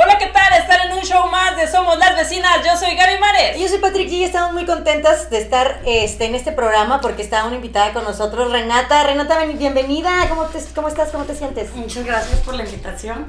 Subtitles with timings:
[0.00, 0.52] Hola, ¿qué tal?
[0.52, 2.64] Están en un show más de Somos las Vecinas.
[2.64, 3.56] Yo soy Gaby Mares.
[3.56, 7.22] Y yo soy Patrick y estamos muy contentas de estar este, en este programa porque
[7.22, 9.02] está una invitada con nosotros, Renata.
[9.02, 10.28] Renata, bienvenida.
[10.28, 11.10] ¿Cómo, te, ¿Cómo estás?
[11.10, 11.74] ¿Cómo te sientes?
[11.74, 13.26] Muchas gracias por la invitación.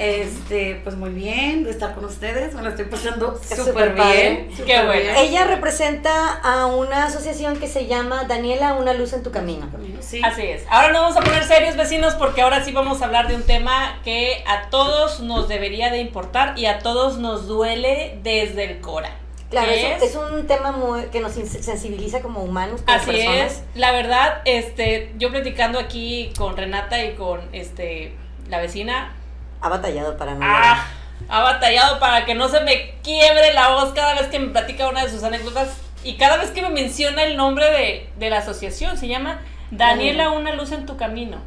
[0.00, 4.48] Este, pues muy bien de estar con ustedes, me lo estoy pasando súper bien.
[4.56, 5.10] Qué bueno.
[5.18, 9.68] Ella representa a una asociación que se llama Daniela, una luz en tu camino.
[10.00, 10.22] Sí.
[10.24, 10.64] Así es.
[10.70, 13.42] Ahora nos vamos a poner serios, vecinos, porque ahora sí vamos a hablar de un
[13.42, 18.80] tema que a todos nos debería de importar y a todos nos duele desde el
[18.80, 19.10] cora.
[19.50, 23.52] Claro, ¿Qué es, es un tema muy, que nos sensibiliza como humanos, como Así personas.
[23.52, 23.62] es.
[23.74, 28.14] La verdad, este, yo platicando aquí con Renata y con este
[28.48, 29.12] la vecina,
[29.60, 30.40] Ha batallado para no.
[30.42, 30.86] Ah,
[31.28, 34.88] ha batallado para que no se me quiebre la voz cada vez que me platica
[34.88, 35.68] una de sus anécdotas
[36.02, 38.96] y cada vez que me menciona el nombre de, de la asociación.
[38.96, 41.38] Se llama Daniela, una luz en tu camino.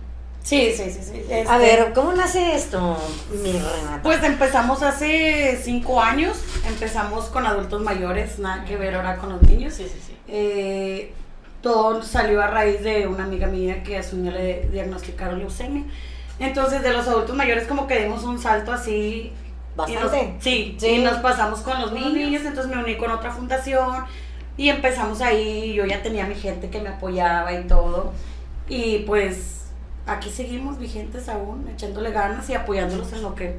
[0.44, 1.24] Sí, sí, sí, sí.
[1.32, 2.98] A Este, ver, ¿cómo nace esto,
[3.44, 4.02] mi Renata?
[4.04, 9.42] Pues empezamos hace cinco años, empezamos con adultos mayores, nada que ver ahora con los
[9.42, 9.74] niños.
[9.74, 10.18] Sí, sí, sí.
[10.28, 11.14] Eh,
[11.62, 15.84] todo salió a raíz de una amiga mía que a su niña le diagnosticaron leucemia.
[16.44, 19.32] Entonces, de los adultos mayores, como que dimos un salto así.
[19.76, 20.36] y nos- Bastante.
[20.40, 20.88] sí, Sí.
[20.88, 22.46] y nos pasamos con los Con los niños, niños.
[22.46, 24.06] entonces me uní con otra fundación
[24.56, 25.74] y empezamos ahí.
[25.74, 28.14] Yo ya tenía mi gente que me apoyaba y todo.
[28.70, 29.66] Y pues
[30.06, 33.56] aquí seguimos vigentes aún, echándole ganas y apoyándolos en lo que,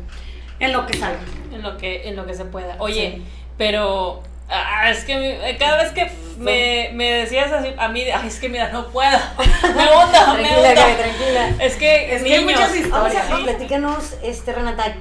[0.60, 1.18] en lo que salga.
[1.52, 2.76] En lo que, en lo que se pueda.
[2.78, 3.24] Oye, Sí.
[3.58, 8.26] pero ah, es que mi- cada vez que me, me decías así, a mí, ay,
[8.28, 9.18] es que mira, no puedo.
[9.62, 10.96] Me gusta, me Tranquila, gusta.
[10.96, 11.48] Tranquila.
[11.60, 12.90] Es que, Es que hay muchas historias.
[12.90, 13.42] Vamos a, Sí.
[13.44, 14.94] platícanos, este, Renata,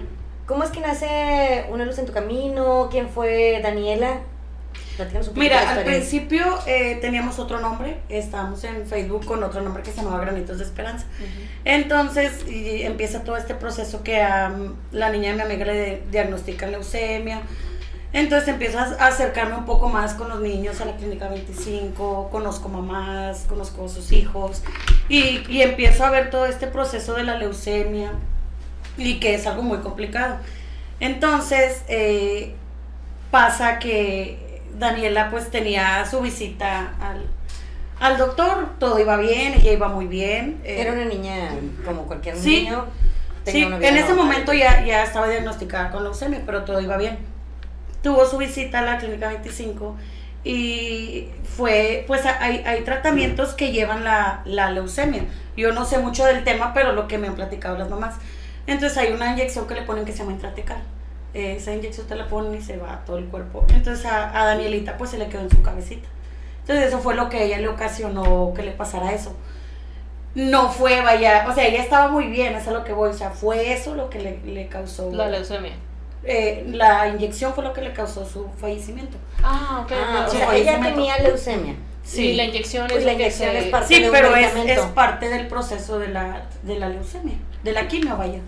[0.45, 2.87] ¿cómo es que nace Una Luz en tu Camino?
[2.91, 4.19] ¿Quién fue Daniela?
[4.95, 9.61] Platícanos un poquito Mira, al principio eh, teníamos otro nombre, estábamos en Facebook con otro
[9.61, 11.07] nombre que se llamaba Granitos de Esperanza.
[11.65, 16.03] Entonces y empieza todo este proceso que a mm, la niña de mi amiga le
[16.11, 17.41] diagnostican leucemia.
[18.13, 22.69] Entonces empiezo a acercarme un poco más con los niños a la clínica 25, conozco
[22.69, 24.61] mamás, conozco a sus hijos
[25.09, 28.11] y, y empiezo a ver todo este proceso de la leucemia
[28.97, 30.37] y que es algo muy complicado.
[30.99, 32.53] Entonces eh,
[33.31, 37.25] pasa que Daniela pues tenía su visita al,
[37.99, 40.61] al doctor, todo iba bien, ella iba muy bien.
[40.63, 41.49] eh, Era una niña
[41.83, 42.61] como cualquier Sí.
[42.65, 42.85] niño.
[43.45, 44.25] Sí, tenía una vida en ese normal.
[44.27, 47.17] momento ya, ya estaba diagnosticada con leucemia, pero todo iba bien.
[48.03, 49.95] Tuvo su visita a la clínica 25
[50.43, 55.25] y fue, pues hay, hay tratamientos que llevan la, la leucemia.
[55.57, 58.15] Yo no sé mucho del tema, pero lo que me han platicado las mamás.
[58.67, 60.77] Entonces hay una inyección que le ponen que se llama intratecal.
[61.33, 63.65] Esa inyección te la ponen y se va a todo el cuerpo.
[63.73, 66.07] Entonces a, a Danielita pues se le quedó en su cabecita.
[66.59, 69.35] Entonces eso fue lo que ella le ocasionó que le pasara eso
[70.35, 73.13] no fue, vaya, o sea, ella estaba muy bien, eso es lo que voy, o
[73.13, 75.73] sea, fue eso lo que le, le causó, La leucemia.
[76.23, 79.17] Eh, la inyección fue lo que le causó su fallecimiento.
[79.43, 79.91] Ah, ok.
[79.93, 81.75] Ah, o sea, ella tenía leucemia.
[82.03, 84.11] Sí, la inyección Pues es la lo que inyección se- es parte Sí, de un
[84.15, 88.39] pero es, es parte del proceso de la, de la leucemia, de la quimio, vaya.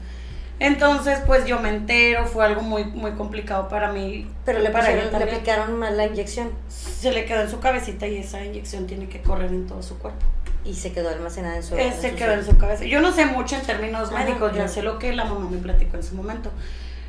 [0.59, 4.28] Entonces, pues yo me entero, fue algo muy, muy complicado para mí.
[4.46, 7.59] Pero le, para ella pusieron, le aplicaron mal la inyección Se le quedó en su
[7.59, 10.25] cabecita y esa inyección tiene que correr en todo su cuerpo.
[10.64, 12.85] y se quedó almacenada en su Eh, en se su quedó en su cabeza.
[12.85, 14.68] Yo no sé mucho en términos Ajá, médicos, claro.
[14.68, 16.52] yo sé lo que la mamá me platicó en su momento.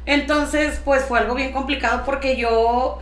[0.06, 3.00] Entonces, pues fue algo bien complicado porque yo,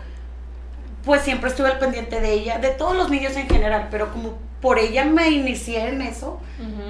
[1.05, 4.39] pues siempre estuve al pendiente de ella, de todos los niños en general, pero como
[4.63, 6.41] por ella me inicié en eso,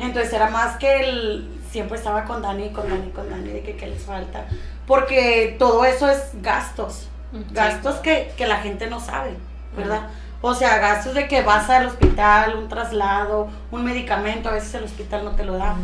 [0.00, 3.76] entonces era más que el, siempre estaba con Dani, con Dani, con Dani, de que
[3.76, 4.46] qué les falta,
[4.86, 7.08] porque todo eso es gastos,
[7.50, 9.32] gastos que, que la gente no sabe,
[9.76, 10.08] ¿verdad?
[10.40, 14.84] O sea, gastos de que vas al hospital, un traslado, un medicamento, a veces el
[14.84, 15.74] hospital no te lo da.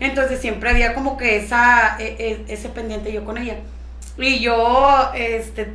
[0.00, 2.16] Entonces siempre había como que esa, e-
[2.48, 3.56] e- ese pendiente yo con ella.
[4.16, 5.68] Y yo, este,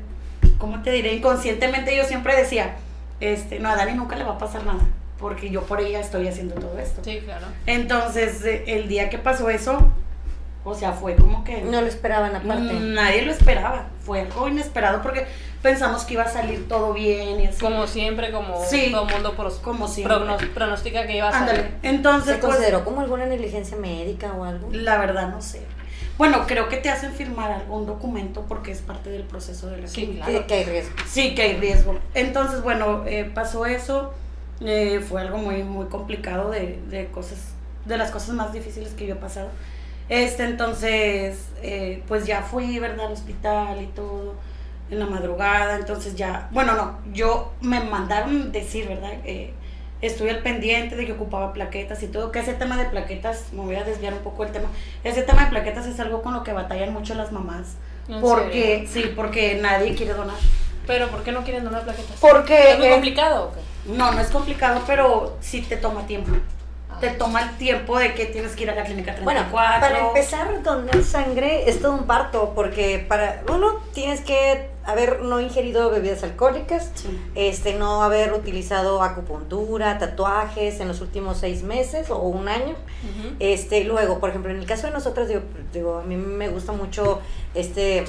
[0.57, 1.13] ¿cómo te diré?
[1.13, 2.75] Inconscientemente yo siempre decía,
[3.19, 4.81] este, no, a Dani nunca le va a pasar nada,
[5.19, 7.01] porque yo por ella estoy haciendo todo esto.
[7.03, 7.47] Sí, claro.
[7.65, 9.89] Entonces, eh, el día que pasó eso,
[10.65, 11.61] o sea, fue como que...
[11.61, 12.73] No lo esperaban aparte.
[12.73, 15.25] Nadie lo esperaba, fue algo inesperado porque
[15.63, 17.59] pensamos que iba a salir todo bien y así.
[17.59, 20.15] Como siempre, como Sí, todo mundo pros- como siempre.
[20.17, 21.75] prognos- pronostica que iba a Ándale, salir.
[21.81, 24.69] entonces ¿Se pues, consideró como alguna negligencia médica o algo?
[24.71, 25.61] la verdad no sé.
[26.17, 29.87] Bueno, creo que te hacen firmar algún documento porque es parte del proceso de la
[29.87, 30.31] Sí, claro.
[30.31, 30.95] Que, que hay riesgo.
[31.07, 31.97] Sí, que hay riesgo.
[32.13, 34.13] Entonces, bueno, eh, pasó eso.
[34.61, 37.39] eh, fue algo muy, muy complicado de, de cosas,
[37.85, 39.49] de las cosas más difíciles que yo he pasado.
[40.07, 43.07] Este, entonces, eh, pues ya fui, ¿verdad?
[43.07, 44.35] Al hospital y todo,
[44.89, 45.75] en la madrugada.
[45.75, 49.13] Entonces ya, bueno, no, yo me mandaron decir, ¿verdad?
[49.25, 49.53] Eh,
[50.01, 53.61] estuve al pendiente de que ocupaba plaquetas y todo, que ese tema de plaquetas, me
[53.61, 54.67] voy a desviar un poco el tema,
[55.03, 57.75] ese tema de plaquetas es algo con lo que batallan mucho las mamás,
[58.09, 60.35] ¿En Porque, sí, porque nadie quiere donar.
[60.85, 62.17] Pero ¿por qué no quieren donar plaquetas?
[62.19, 63.93] Porque ¿Es muy eh, complicado o qué?
[63.97, 66.31] no, no es complicado, pero sí te toma tiempo.
[66.99, 69.23] Te toma el tiempo de que tienes que ir a la clínica 34.
[69.23, 75.21] Bueno, para empezar, donar sangre es todo un parto, porque para uno tienes que haber
[75.21, 77.21] no ingerido bebidas alcohólicas, Sí.
[77.35, 82.75] este, no haber utilizado acupuntura, tatuajes en los últimos seis meses o un año.
[83.39, 85.41] Este, luego, por ejemplo, en el caso de nosotros, digo,
[85.73, 87.21] digo, a mí me gusta mucho
[87.53, 88.05] este,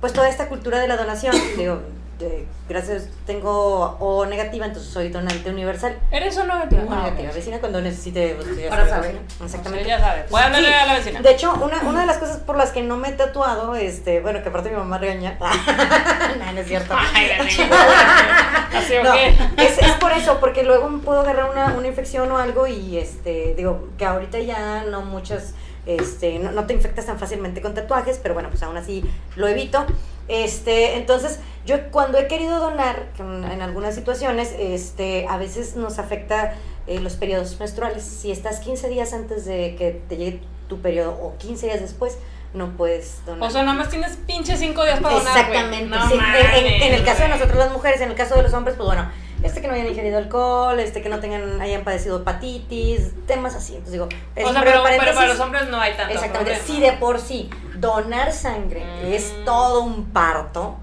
[0.00, 1.34] pues toda esta cultura de la donación.
[1.56, 1.80] digo,
[2.18, 5.98] de- gracias, tengo O negativa, entonces soy donante universal.
[6.10, 6.82] ¿Eres o no negativa?
[6.84, 9.20] O Ah, negativa, vecina cuando necesite pues, Para sabe, saber.
[9.44, 9.88] Exactamente.
[9.88, 10.30] ya sabes.
[10.30, 10.74] Voy a hablarle Sí.
[10.74, 11.20] a la vecina.
[11.20, 14.20] De hecho, una, una de las cosas por las que no me he tatuado, este,
[14.20, 15.36] bueno, que aparte mi mamá regaña.
[16.38, 16.94] no, no es cierto.
[17.14, 17.30] Ay.
[18.76, 19.34] Así o No, qué.
[19.58, 22.98] es, es por eso, porque luego me puedo agarrar una, una infección o algo y
[22.98, 25.54] este, digo, que ahorita ya no muchas,
[25.86, 29.04] este, no, no te infectas tan fácilmente con tatuajes, pero bueno, pues aún así
[29.36, 29.86] lo evito.
[30.28, 36.54] Este, entonces, yo cuando he querido donar, en, algunas situaciones, este, a veces nos afecta
[36.86, 38.02] eh, los periodos menstruales.
[38.02, 42.18] Si estás 15 días antes de que te llegue tu periodo o 15 días después,
[42.54, 43.48] no puedes donar.
[43.48, 45.36] O sea, nada más tienes pinche cinco días para donar.
[45.38, 45.86] Exactamente.
[45.86, 46.14] No sí.
[46.14, 48.52] En- en, en el mames, caso de nosotros las mujeres, en el caso de los
[48.52, 49.08] hombres, pues bueno,
[49.42, 53.72] este que no hayan ingerido alcohol, este que no tengan, hayan padecido hepatitis, temas así.
[53.74, 56.60] Entonces digo, es O un sea, pero, para los hombres no hay tanto Exactamente.
[56.60, 59.12] Si de por sí donar sangre Mm.
[59.12, 60.76] es todo un parto,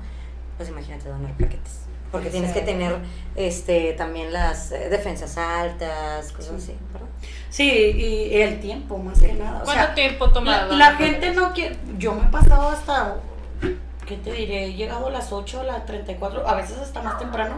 [0.57, 1.79] pues imagínate donar plaquetas.
[2.11, 2.33] Porque Sí.
[2.33, 2.95] tienes que tener
[3.35, 7.07] este también las eh, defensas altas, cosas así, ¿verdad?
[7.49, 9.61] Sí, y el tiempo, más que nada.
[9.61, 11.75] O ¿Cuánto sea, tiempo toma la, la gente no quiere.
[11.97, 13.15] Yo me he pasado hasta.
[14.06, 14.65] ¿Qué te diré?
[14.65, 17.56] He llegado a las 8, a las 34, a veces hasta más temprano.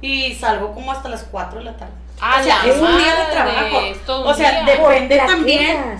[0.00, 1.92] Y salgo como hasta las 4 de la tarde.
[2.20, 3.80] ¡A o sea, la es un día de trabajo.
[3.80, 4.74] Es todo un O sea, día.
[4.76, 5.98] depende también.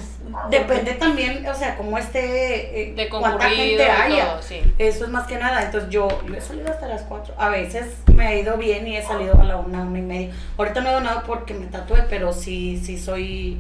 [0.51, 2.83] Depende también, o sea, cómo esté.
[2.83, 4.33] eh, de cuánta gente haya.
[4.35, 4.61] todo, sí.
[4.79, 5.63] Eso es más que nada.
[5.63, 7.35] Entonces yo, yo he salido hasta las 4.
[7.39, 10.31] A veces me ha ido bien y he salido a la una, una y media.
[10.57, 13.59] Ahorita no he donado porque me tatué, pero sí, sí soy.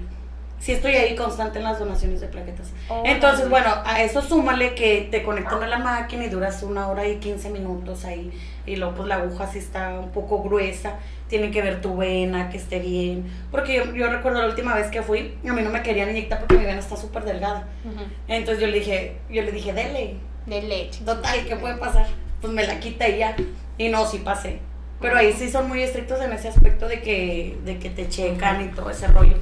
[0.60, 2.72] Sí estoy ahí constante en las donaciones de plaquetas.
[2.88, 3.12] Órale.
[3.12, 7.06] Entonces, bueno, a eso súmale que te conectan a la máquina y duras una hora
[7.06, 8.32] y 15 minutos ahí.
[8.66, 10.94] Y luego pues la aguja sí está un poco gruesa.
[11.28, 13.30] Tiene que ver tu vena, que esté bien.
[13.50, 16.40] Porque yo, yo recuerdo la última vez que fui, a mí no me querían inyectar
[16.40, 17.68] porque mi vena está súper delgada.
[17.84, 18.04] Ujú.
[18.26, 20.16] Entonces yo le dije, yo le dije, dele.
[20.46, 21.04] De leche.
[21.04, 22.06] Total, ¿qué puede pasar?
[22.40, 23.36] Pues me la quita y ya.
[23.76, 24.58] Y no, sí pasé.
[25.00, 28.64] Pero ahí sí son muy estrictos en ese aspecto de que, de que te checan
[28.64, 29.36] y todo ese rollo.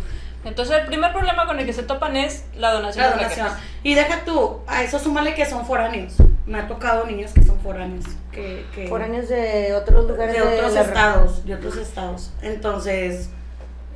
[0.46, 3.48] Entonces, el primer problema con el que se topan es la donación La de donación.
[3.82, 6.14] Y deja tú, a eso súmale que son foráneos.
[6.46, 8.04] Me ha tocado niños que son foráneos.
[8.31, 12.32] Que, que Foráneos de otros lugares de otros la- estados, de otros estados.
[12.43, 13.31] Entonces,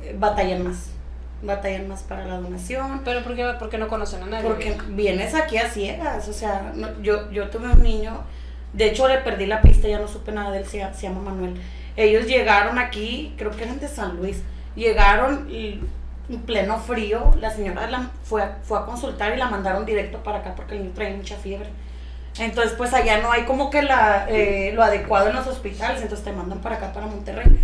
[0.03, 0.89] eh, batallan más.
[1.41, 3.01] Batallan más para la donación.
[3.05, 4.43] Pero ¿por qué, por qué no conocen a nadie?
[4.47, 8.23] Porque vienes aquí a ciegas, o sea, no- yo, yo tuve un niño,
[8.73, 11.21] de hecho le perdí la pista, ya no supe nada de él, se, se llama
[11.21, 11.59] Manuel.
[11.95, 14.41] Ellos llegaron aquí, creo que eran de San Luis,
[14.75, 15.81] llegaron y
[16.31, 20.19] en pleno frío, la señora la fue, a, fue a consultar y la mandaron directo
[20.23, 21.69] para acá porque el niño traía mucha fiebre.
[22.39, 26.23] Entonces, pues allá no hay como que la, eh, lo adecuado en los hospitales, entonces
[26.23, 27.59] te mandan para acá, para Monterrey.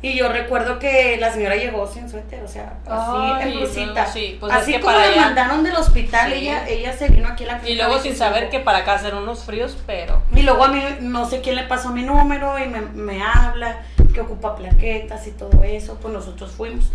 [0.00, 3.10] Y yo recuerdo que la señora llegó sin suéter, o sea, así
[3.42, 4.04] Ay, en blusita.
[4.04, 6.38] no, sí, pues así es que como la allá- mandaron del hospital, Sí.
[6.38, 8.18] ella, ella se vino aquí a la Y clínica luego sin 25.
[8.18, 10.22] saber que para acá hacer unos fríos, pero...
[10.34, 13.82] Y luego a mí no sé quién le pasó mi número y me, me habla
[14.14, 15.96] que ocupa plaquetas y todo eso.
[16.00, 16.92] Pues nosotros fuimos.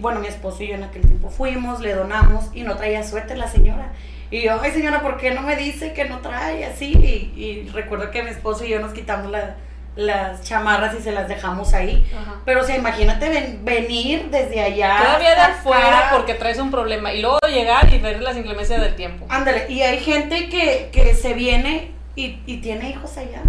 [0.00, 3.36] Bueno, mi esposo y yo en aquel tiempo fuimos, le donamos y no traía suéter
[3.38, 3.92] la señora.
[4.30, 6.92] Y yo, ay señora, ¿por qué no me dice que no trae así?
[6.92, 9.56] Y, y recuerdo que mi esposo y yo nos quitamos la-
[9.96, 12.06] las chamarras y se las dejamos ahí.
[12.14, 12.36] Ajá.
[12.44, 14.96] Pero o sea, imagínate ven- venir desde allá.
[15.02, 18.94] Todavía de afuera porque traes un problema y luego llegar y ver las inclemencias del
[18.94, 19.26] tiempo.
[19.28, 23.42] Ándale, y hay gente que, que se viene y, y tiene hijos allá.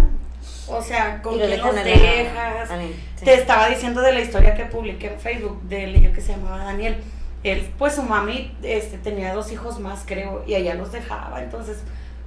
[0.72, 2.70] O sea, ¿con quién los dejas?
[2.70, 2.82] a la-
[3.16, 3.24] sí.
[3.24, 6.64] Te estaba diciendo de la historia que publiqué en Facebook del niño que se llamaba
[6.64, 6.96] Daniel.
[7.42, 11.42] Él, pues su mami este, tenía dos hijos más, creo, y allá los dejaba.
[11.42, 11.78] Entonces,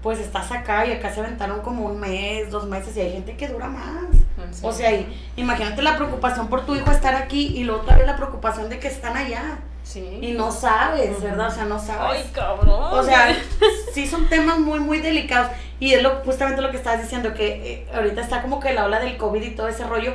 [0.01, 3.37] pues estás acá y acá se aventaron como un mes, dos meses, y hay gente
[3.37, 4.03] que dura más.
[4.13, 5.07] En O sea, y,
[5.37, 8.87] imagínate la preocupación por tu hijo estar aquí y luego todavía la preocupación de que
[8.87, 9.59] están allá.
[9.83, 10.19] Sí.
[10.21, 11.21] Y no sabes.
[11.21, 11.47] ¿verdad?
[11.47, 12.23] O sea, no sabes.
[12.23, 12.69] Ay, cabrón.
[12.93, 13.35] O sea,
[13.93, 15.51] sí son temas muy, muy delicados.
[15.79, 18.85] Y es lo, justamente lo que estabas diciendo, que eh, ahorita está como que la
[18.85, 20.13] ola del COVID y todo ese rollo,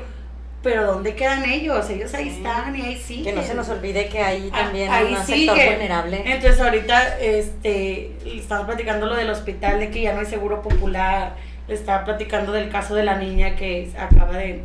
[0.63, 1.89] pero ¿dónde quedan ellos?
[1.91, 2.37] Ellos ahí Sí.
[2.39, 3.25] están y ahí siguen.
[3.27, 5.47] Que no se nos olvide que hay Ah, también ahí un sigue.
[5.55, 6.23] sector vulnerable.
[6.25, 11.37] Entonces ahorita este, estamos platicando lo del hospital, de que ya no hay seguro popular.
[11.69, 14.65] Le estaba platicando del caso de la niña que acaba de...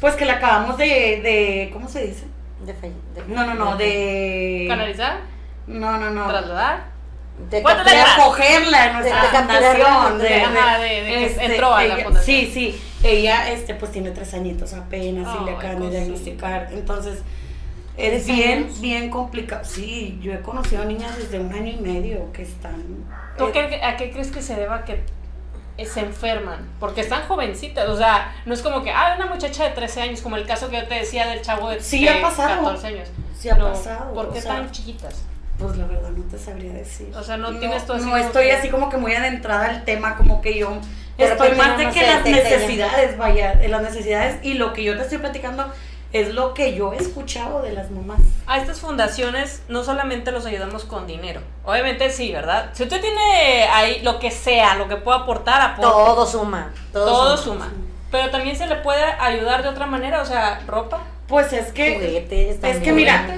[0.00, 0.86] Pues que la acabamos de...
[0.86, 2.24] de ¿Cómo se dice?
[2.64, 4.66] De falle- de- No, no, no, de...
[4.68, 5.20] Canalizar,
[5.66, 6.28] No, no, no.
[6.28, 6.90] trasladar.
[7.50, 10.18] De acogerla en nuestra De- fundación.
[10.18, 12.22] de- De, este, ajá, de- de que entró a la fundación.
[12.24, 12.82] Sí, sí.
[13.02, 15.98] Ella, este, pues tiene tres añitos apenas y le acaban de cosita.
[16.00, 16.68] diagnosticar.
[16.72, 17.22] Entonces,
[17.96, 18.80] ¿Tres es bien, años?
[18.82, 19.64] bien complicado.
[19.64, 22.82] Sí, yo he conocido niñas desde un año y medio que están.
[23.38, 25.02] ¿Tú eh, qué- a qué crees que se deba que
[25.86, 26.68] se enferman?
[26.78, 30.20] Porque están jovencitas, o sea, no es como que, ah, una muchacha de 13 años,
[30.20, 32.62] como el caso que yo te decía del chavo de, Sí, ha pasado.
[32.64, 33.08] 14 años.
[33.38, 35.22] Sí ha Pero, pasado, ¿Por qué sea, chiquitas?
[35.58, 37.12] Pues la verdad no te sabría decir.
[37.14, 40.16] O sea, no tienes así No estoy que- así como que muy adentrada al tema,
[40.16, 40.78] como que yo
[41.18, 44.96] estoy más no, de no que las necesidades, vaya, las necesidades y lo que yo
[44.96, 45.70] te estoy platicando
[46.12, 48.20] es lo que yo he escuchado de las mamás.
[48.46, 51.40] A estas fundaciones no solamente los ayudamos con dinero.
[51.64, 52.70] Obviamente sí, ¿verdad?
[52.72, 55.82] Si usted tiene ahí lo que sea, lo que pueda aportar, aporte.
[55.82, 56.72] Todo suma.
[56.92, 57.70] Todo, Todo suma.
[58.10, 61.00] Pero también se le puede ayudar de otra manera, o sea, ropa.
[61.28, 63.36] Pues es que Juguetes, es que mira,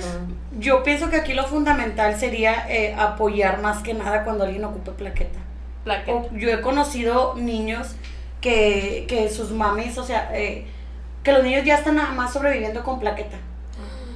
[0.59, 4.93] yo pienso que aquí lo fundamental sería eh, apoyar más que nada cuando alguien ocupe
[4.93, 5.39] plaqueta.
[5.85, 6.17] plaqueta.
[6.17, 7.97] O- yo he conocido niños
[8.41, 10.67] que, que sus mamis, o sea, eh,
[11.23, 13.37] que los niños ya están nada más sobreviviendo con plaqueta.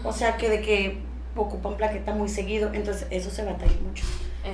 [0.04, 0.98] O sea, que de que
[1.34, 4.04] ocupan plaqueta muy seguido, entonces eso se batalla mucho.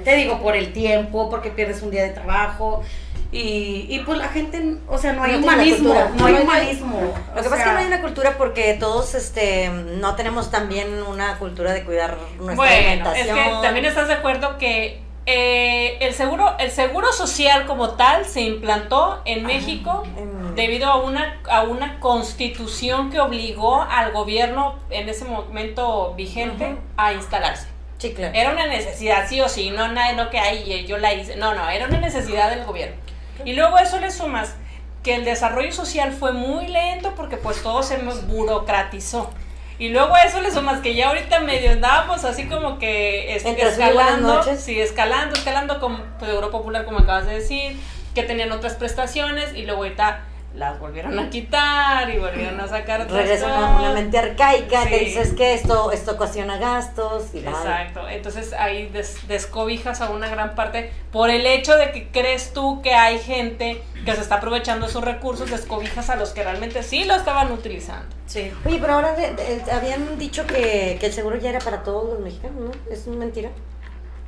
[0.04, 2.82] Te digo, por el tiempo, porque pierdes un día de trabajo.
[3.30, 7.00] Y, y pues la gente, o sea, no hay No humanismo, no hay humanismo.
[7.34, 11.02] Lo que pasa es que no hay una cultura porque todos este no tenemos también
[11.02, 12.86] una cultura de cuidar nuestra Bueno, es
[13.22, 13.36] alimentación.
[13.36, 18.40] que también estás de acuerdo que eh, el seguro, el seguro social como tal se
[18.40, 25.08] implantó en México En- debido a una, a una constitución que obligó al gobierno en
[25.08, 27.68] ese momento vigente a instalarse.
[27.98, 28.34] Sí, claro.
[28.34, 31.36] Era una necesidad, sí o sí, no nada no que hay, eh, yo la hice.
[31.36, 32.96] No, no, era una necesidad del gobierno.
[33.44, 34.56] Y luego a eso le sumas
[35.04, 39.30] que el desarrollo social fue muy lento porque pues todo se burocratizó.
[39.78, 43.44] Y luego a eso le sumas que ya ahorita medio andábamos así como que es-
[43.44, 44.60] escalando, noches.
[44.62, 47.76] sí, escalando, escalando con pues, Seguro Popular como acabas de decir,
[48.14, 50.20] que tenían otras prestaciones y luego ahorita
[50.54, 54.98] las volvieron a quitar y volvieron a sacar otras Regresa una, una mente arcaica que
[54.98, 55.04] Sí.
[55.06, 57.38] dices que esto esto ocasiona gastos y.
[57.38, 62.52] Exacto, entonces ahí des- descobijas a una gran parte por el hecho de que crees
[62.52, 66.42] tú que hay gente que se está aprovechando de sus recursos, descobijas a los que
[66.42, 68.14] realmente sí lo estaban utilizando.
[68.26, 68.52] Sí.
[68.66, 72.10] Oye, pero ahora de- de- habían dicho que, que el seguro ya era para todos
[72.10, 72.70] los mexicanos, ¿no?
[72.92, 73.50] ¿Es mentira?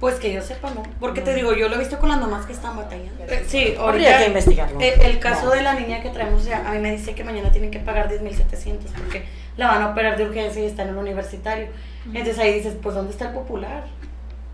[0.01, 0.83] Pues que yo sepa, ¿no?
[1.01, 1.37] Porque te No.
[1.37, 3.25] digo, yo lo he visto con las mamás que están batallando.
[3.25, 4.19] Eh, Sí, Habría ahorita.
[4.19, 4.81] que investigarlo.
[4.81, 5.51] El, el caso No.
[5.53, 7.79] de la niña que traemos, o sea, a mí me dice que mañana tienen que
[7.79, 9.25] pagar 10.700 porque
[9.57, 11.69] la van a operar de urgencia y está en el universitario.
[12.07, 13.85] Entonces ahí dices, pues ¿dónde está el popular?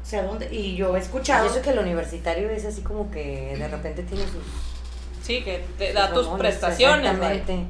[0.03, 0.49] O sea, ¿dónde?
[0.55, 1.47] Y yo he escuchado.
[1.47, 4.43] Y eso que el universitario es así como que de repente tiene sus
[5.23, 7.13] Sí, que te da tus ramones, prestaciones.
[7.13, 7.67] Exactamente.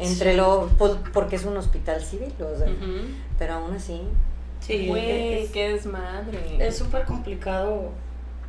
[0.00, 3.08] Entre lo por- porque es un hospital civil, o sea, Ujú.
[3.38, 4.00] pero aún así.
[4.68, 6.38] Sí, Güey, es- qué desmadre.
[6.60, 7.90] es súper complicado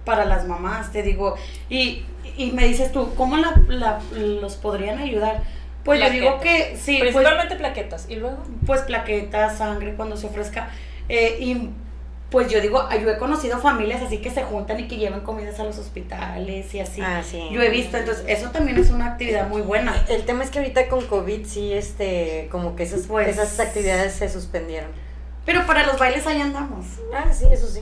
[0.06, 1.36] para las mamás, te digo.
[1.70, 2.04] Y,
[2.38, 5.42] y me dices tú, ¿cómo la, la- los podrían ayudar?
[5.84, 8.06] Pues yo digo que sí, pues, Principalmente plaquetas.
[8.10, 8.38] Y luego.
[8.66, 10.70] pues plaquetas, sangre cuando se ofrezca.
[11.08, 11.70] Eh, y
[12.30, 15.60] pues yo digo, yo he conocido familias así que se juntan y que llevan comidas
[15.60, 17.02] a los hospitales y así.
[17.04, 17.48] Ah, sí.
[17.52, 20.06] Yo he visto, entonces eso también es una actividad muy buena.
[20.10, 24.14] El tema es que ahorita con COVID sí, este, como que esas, Pues- esas actividades
[24.14, 24.92] se suspendieron.
[25.46, 26.86] Pero para los bailes ahí andamos.
[27.14, 27.82] Ah, sí, eso sí.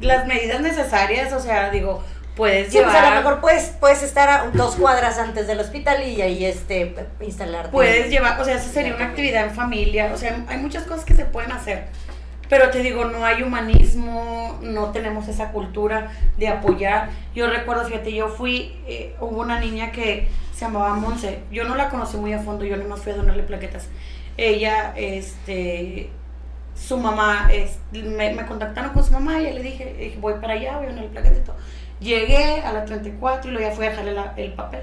[0.00, 2.02] Las medidas necesarias, o sea, digo,
[2.34, 3.04] puedes Sí, pues llevar...
[3.04, 6.94] a lo mejor puedes, puedes estar a dos cuadras antes del hospital y ahí este,
[7.20, 7.70] instalarte.
[7.70, 11.04] Puedes llevar, o sea, eso sería una actividad en familia, o sea, hay muchas cosas
[11.04, 11.86] que se pueden hacer.
[12.48, 17.08] Pero te digo, no hay humanismo, no tenemos esa cultura de apoyar.
[17.34, 21.74] Yo recuerdo, fíjate, yo fui, eh, hubo una niña que se llamaba Monse, yo no
[21.74, 23.88] la conocí muy a fondo, yo nomás fui a donarle plaquetas.
[24.36, 26.10] Ella, este,
[26.74, 30.34] su mamá, es- me, me contactaron con su mamá y yo le dije, dije, voy
[30.40, 31.56] para allá, voy a donarle plaquetas y todo.
[32.00, 34.82] Llegué a la 34 y luego ya fui a dejarle la- el papel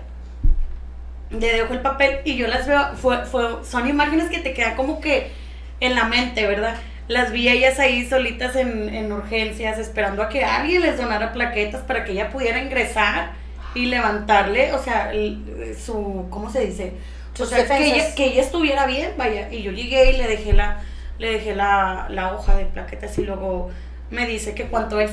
[1.30, 4.76] le dejo el papel y yo las veo, fue, fue, son imágenes que te quedan
[4.76, 5.32] como que
[5.80, 6.76] en la mente, ¿verdad?
[7.08, 11.82] Las vi ellas ahí solitas en, en urgencias, esperando a que alguien les donara plaquetas
[11.84, 13.32] para que ella pudiera ingresar
[13.74, 16.94] y levantarle, o sea, el- su, ¿cómo se dice?
[17.34, 19.48] O sea, que ella, que ella estuviera bien, vaya.
[19.52, 20.82] Y yo llegué y le dejé la,
[21.22, 23.70] le dejé la, la hoja de plaquetas y luego
[24.10, 25.12] me dice que cuánto es.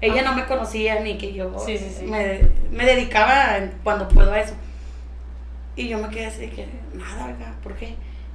[0.00, 2.04] Ella no me conocía ni que yo Sí, sí, sí.
[2.04, 2.40] Me,
[2.72, 4.54] me dedicaba cuando puedo a eso.
[5.76, 7.94] Y yo me quedé así de que, nada, oiga, ¿por qué?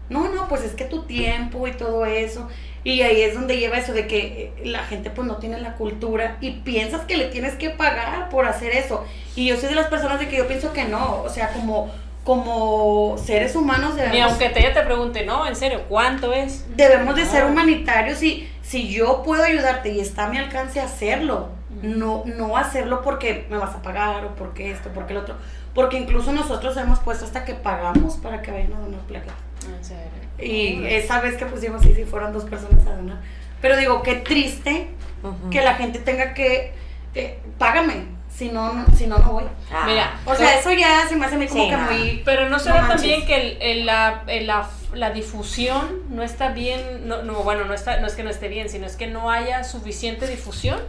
[0.10, 2.48] No, no, pues es que tu tiempo y todo eso.
[2.86, 5.75] Y ahí es donde lleva eso de que eh, la gente pues no tiene la
[5.75, 9.06] cultura y piensas que le tienes que pagar por hacer eso.
[9.36, 11.91] Y yo soy de las personas de que yo pienso que no, o sea, como,
[12.24, 16.66] como seres humanos debemos, Ni aunque te, ella te pregunte, no, en serio, ¿cuánto es?
[16.75, 17.51] debemos de ser No.
[17.51, 21.50] humanitarios y si yo puedo ayudarte y está a mi alcance hacerlo,
[21.82, 25.36] No, no hacerlo porque me vas a pagar o porque esto, porque el otro.
[25.74, 29.36] Porque incluso nosotros hemos puesto hasta que pagamos para que vayan a donar plaquetas.
[29.78, 30.04] En serio.
[30.38, 33.18] Y esa vez que pusimos, sí, sí, fueron dos personas a donar.
[33.62, 34.90] Pero digo, qué triste
[35.24, 35.50] Ujú.
[35.50, 36.74] que la gente tenga que,
[37.16, 39.44] eh, págame, si no, no- si no, no voy.
[39.72, 39.84] Ah.
[39.86, 41.84] Mira, O sea, eso ya se me hace como Sí, que no.
[41.92, 42.22] muy...
[42.26, 43.02] Pero no será manches.
[43.02, 47.66] también que el- el- la, el- la, la difusión no está bien, no, no, bueno,
[47.66, 50.80] no, está, no es que no esté bien, sino es que no haya suficiente difusión.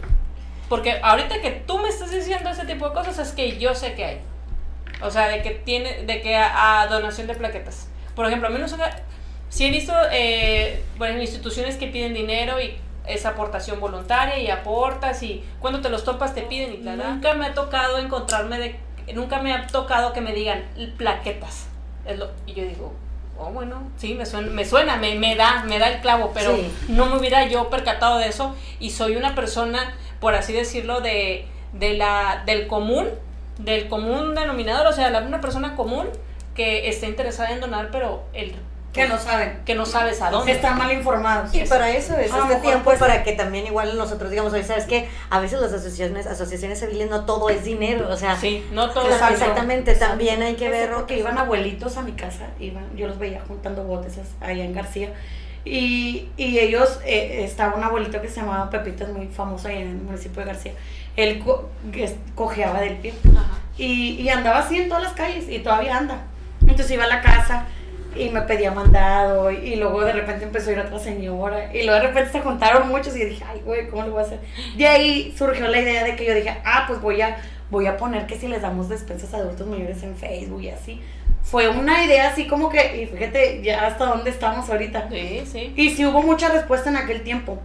[0.69, 3.95] Porque ahorita que tú me estás diciendo ese tipo de cosas es que yo sé
[3.95, 4.21] que hay.
[5.03, 7.89] O sea, de que tiene, de que a, a donación de plaquetas.
[8.15, 8.85] Por ejemplo, a mí no se me-
[9.51, 15.23] sí he visto eh, bueno, instituciones que piden dinero y es aportación voluntaria y aportas
[15.23, 18.77] y cuando te los topas te piden y nunca me ha tocado encontrarme de
[19.15, 20.63] nunca me ha tocado que me digan
[20.97, 21.67] plaquetas.
[22.07, 22.93] Es lo- y yo digo
[23.39, 26.55] oh bueno sí me suena me suena me, me da me da el clavo pero
[26.55, 26.73] Sí.
[26.89, 28.55] no me hubiera yo percatado de eso.
[28.79, 33.09] Y soy una persona por así decirlo de, de la del común
[33.59, 36.09] del común denominador o sea la- una persona común
[36.55, 38.55] que está interesada en donar pero el
[38.93, 39.61] Que no saben.
[39.65, 41.55] que no sabes a dónde Están mal informados.
[41.55, 44.53] Y para eso es A lo este tiempo pues, para que también igual nosotros digamos,
[44.53, 48.37] oye, sabes que a veces las asociaciones, asociaciones civiles no todo es dinero, o sea,
[48.37, 52.13] sí no todo es exactamente, también hay que ver cierto que iban abuelitos a mi
[52.13, 55.09] casa, iban, yo los veía juntando botes allá en García.
[55.65, 59.77] Y, y ellos, eh, estaba un abuelito que se llamaba Pepito, es muy famoso ahí
[59.77, 60.73] en el municipio de García.
[61.17, 61.71] Él co-
[62.35, 63.15] cojeaba del pie.
[63.31, 63.59] Ajá.
[63.79, 66.23] Y, y andaba así en todas las calles y todavía anda.
[66.63, 67.67] Entonces iba a la casa
[68.17, 71.85] y me pedía mandado y, y luego de repente empezó a ir otra señora y
[71.85, 74.27] luego de repente se juntaron muchos y yo dije, ay güey, ¿cómo lo voy a
[74.27, 74.41] hacer?
[74.77, 77.39] De ahí surgió la idea de que yo dije, ah, pues voy a,
[77.71, 81.01] voy a poner que si les damos despensas a adultos mayores en Facebook y así.
[81.43, 85.09] Fue una idea así como que, y fíjate ya hasta dónde estamos ahorita.
[85.11, 87.59] sí sí Y sí hubo mucha respuesta en aquel tiempo.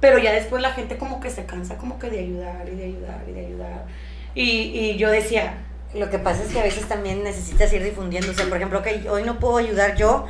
[0.00, 2.84] Pero ya después la gente como que se cansa como que de ayudar y de
[2.84, 3.84] ayudar y de ayudar.
[4.34, 5.58] Y, y yo decía,
[5.94, 8.30] Lo que pasa es que a veces también necesitas ir difundiendo.
[8.30, 10.26] O sea, por ejemplo, que hoy no puedo ayudar yo,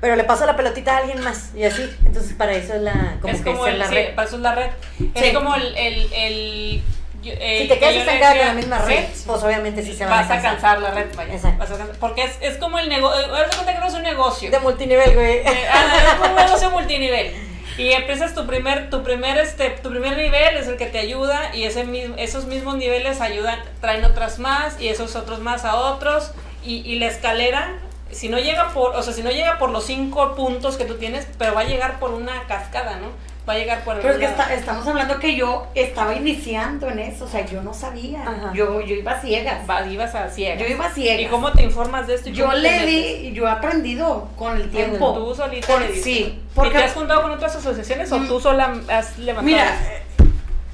[0.00, 1.50] pero le paso la pelotita a alguien más.
[1.54, 1.88] Y así.
[2.04, 3.16] Entonces, para eso es la.
[3.20, 4.14] Como es que como el, la sí, red.
[4.14, 4.70] para eso es la red.
[4.98, 5.10] Sí.
[5.14, 6.82] Es como el, el, el
[7.22, 10.10] Si te que quedas estancada con la misma sí, red, pues obviamente sí se van
[10.18, 10.52] vas a a cansar.
[10.52, 11.34] cansar la red, vaya.
[11.34, 11.58] Exacto.
[11.58, 11.96] Vas a cansar.
[11.98, 14.50] porque es, es como el negocio, haz de cuenta que no es un negocio.
[14.50, 15.36] De multinivel, güey.
[15.38, 17.32] Eh, ah, es como un negocio multinivel.
[17.78, 21.54] Y empiezas tu primer, tu primer, este, tu primer nivel es el que te ayuda
[21.54, 25.76] y ese mismo, esos mismos niveles ayudan, traen otras más y esos otros más a
[25.76, 26.30] otros
[26.64, 27.74] y, y la escalera,
[28.10, 30.94] si no llega por, o sea, si no llega por los cinco puntos que tú
[30.94, 33.08] tienes, pero va a llegar por una cascada, ¿no?
[33.48, 36.98] Va a llegar por pero es que está- estamos hablando que yo estaba iniciando en
[36.98, 38.22] eso, o sea, yo no sabía.
[38.22, 38.52] Ajá.
[38.52, 39.68] Yo, yo iba a ciegas.
[39.70, 40.60] Va- ibas a ciegas.
[40.60, 41.20] Yo iba a ciegas.
[41.22, 42.30] ¿Y cómo te informas de esto?
[42.30, 45.14] Yo le di, yo he aprendido con el tiempo.
[45.14, 46.02] Tú solita Por- le diste.
[46.02, 48.26] sí, ¿Y porque- te has juntado con otras asociaciones o Mm.
[48.28, 49.42] tú sola has levantado?
[49.46, 49.76] Mira,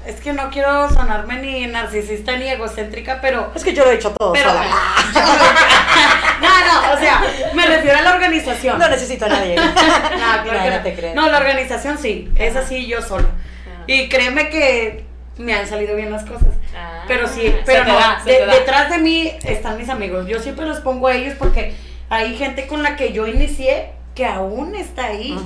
[0.05, 3.95] es que no quiero sonarme ni narcisista ni egocéntrica, pero Es que yo lo he
[3.95, 4.65] hecho todo Pero, sola.
[6.41, 7.21] no, no, o sea,
[7.53, 8.79] me refiero a la organización.
[8.79, 9.55] No necesito a nadie.
[10.13, 10.83] No, claro No, que no no.
[10.83, 11.15] te creas.
[11.15, 13.27] No, la organización sí, es así yo sola.
[13.67, 13.83] Ah.
[13.87, 15.05] Y créeme que
[15.37, 16.49] me han salido bien las cosas.
[16.75, 20.27] Ah, Pero sí, pero no, da, de- detrás de mí están mis amigos.
[20.27, 21.75] Yo siempre los pongo a ellos porque
[22.09, 25.37] hay gente con la que yo inicié que aún está ahí.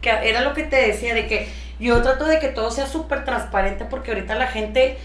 [0.00, 1.48] Que era lo que te decía, de que
[1.80, 4.98] yo trato de que todo sea súper transparente porque ahorita la gente,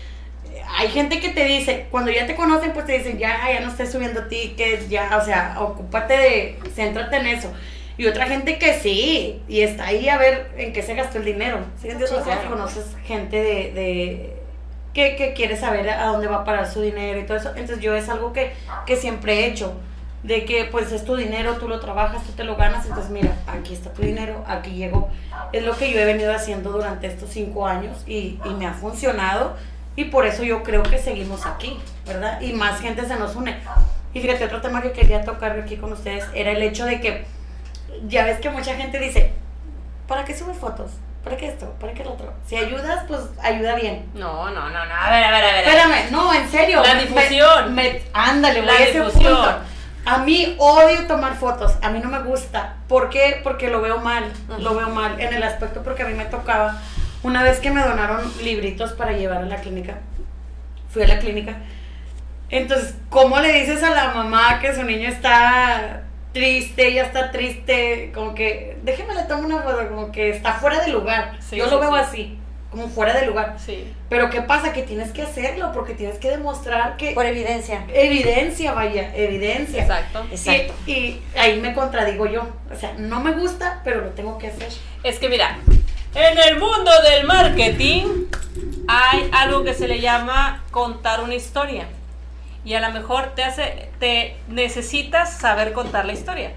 [0.78, 3.72] hay gente que te dice, cuando ya te conocen, pues te dicen, ya, ya no
[3.72, 7.52] estés subiendo tickets, ya, o sea, ocúpate de, céntrate en eso.
[7.98, 11.26] Y otra gente que sí, y está ahí a ver en qué se gastó el
[11.26, 11.60] dinero.
[11.82, 11.88] ¿Sí?
[11.88, 12.10] entiendes?
[12.10, 14.36] Sí, O sea, conoces gente de, de
[14.94, 17.50] que, que quiere saber a dónde va a parar su dinero y todo eso.
[17.56, 18.52] Entonces yo es algo que,
[18.86, 19.76] que siempre he hecho.
[20.26, 22.86] De que pues es tu dinero, tú lo trabajas, tú te lo ganas.
[22.86, 25.10] Entonces mira, aquí está tu dinero, aquí llegó.
[25.54, 28.74] Es lo que yo he venido haciendo durante estos cinco años y, y me ha
[28.74, 29.56] funcionado.
[29.96, 32.42] Y por eso yo creo que seguimos aquí, ¿verdad?
[32.42, 33.56] Y más gente se nos une.
[34.14, 37.26] Y fíjate, otro tema que quería tocar aquí con ustedes era el hecho de que
[38.08, 39.32] ya ves que mucha gente dice,
[40.08, 40.92] ¿para qué subes fotos?
[41.24, 41.74] ¿Para qué esto?
[41.80, 42.34] ¿Para qué lo otro?
[42.48, 44.06] Si ayudas, pues ayuda bien.
[44.14, 44.94] No, no, no, no.
[44.96, 45.68] A ver, a ver, a ver.
[45.68, 46.82] Espérame, no, en serio.
[46.84, 47.74] La me- difusión.
[47.76, 49.34] me- ándale, La voy a ese difusión.
[49.36, 49.60] punto.
[50.06, 52.76] A mí odio tomar fotos, a mí no me gusta.
[52.88, 53.42] ¿Por qué?
[53.44, 56.80] Porque lo veo mal, lo veo mal en el aspecto porque a mí me tocaba,
[57.24, 59.96] una vez que me donaron libritos para llevar a la clínica,
[60.90, 61.58] fui a la clínica,
[62.50, 68.12] entonces, ¿cómo le dices a la mamá que su niño está triste, ya está triste,
[68.14, 71.38] como que, déjeme le tomo una foto, como que está fuera de lugar?
[71.40, 71.98] Sí, Yo sí, lo veo sí.
[72.00, 72.40] así,
[72.76, 73.56] como fuera de lugar.
[73.58, 73.94] Sí.
[74.10, 74.74] Pero ¿qué pasa?
[74.74, 77.12] Que tienes que hacerlo porque tienes que demostrar que...
[77.12, 77.86] Por evidencia.
[77.94, 79.82] Evidencia, vaya, evidencia.
[79.82, 80.26] Exacto.
[80.30, 80.74] Exacto.
[80.86, 82.48] Y, y ahí me contradigo yo.
[82.70, 84.68] O sea, no me gusta, pero lo tengo que hacer.
[85.04, 85.58] Es que mira,
[86.14, 88.26] en el mundo del marketing
[88.90, 91.88] hay algo que se le llama contar una historia.
[92.66, 96.52] Y a lo mejor te hace, te necesitas saber contar la historia.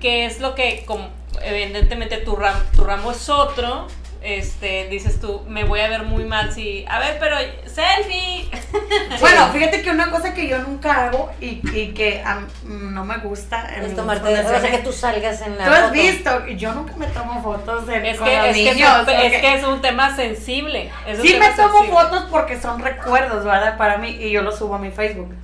[0.00, 1.10] Que es lo que, como,
[1.42, 3.88] evidentemente tu, ram, tu ramo es otro,
[4.22, 8.48] este, dices tú, me voy a ver muy mal si, a ver, pero selfie.
[9.20, 13.18] Bueno, fíjate que una cosa que yo nunca hago y, y que a- no me
[13.18, 15.92] gusta en Es tomarte, o sea, fundaciones, que tú salgas en la Tú has foto.
[15.92, 18.98] visto, yo nunca me tomo fotos de Es con que, los es, que es niños.
[18.98, 20.90] un- porque- es que es un tema sensible.
[21.06, 21.92] es un Sí tema me tomo sensible.
[22.00, 23.76] fotos porque son recuerdos, ¿verdad?
[23.76, 25.34] Para mí y yo los subo a mi Facebook.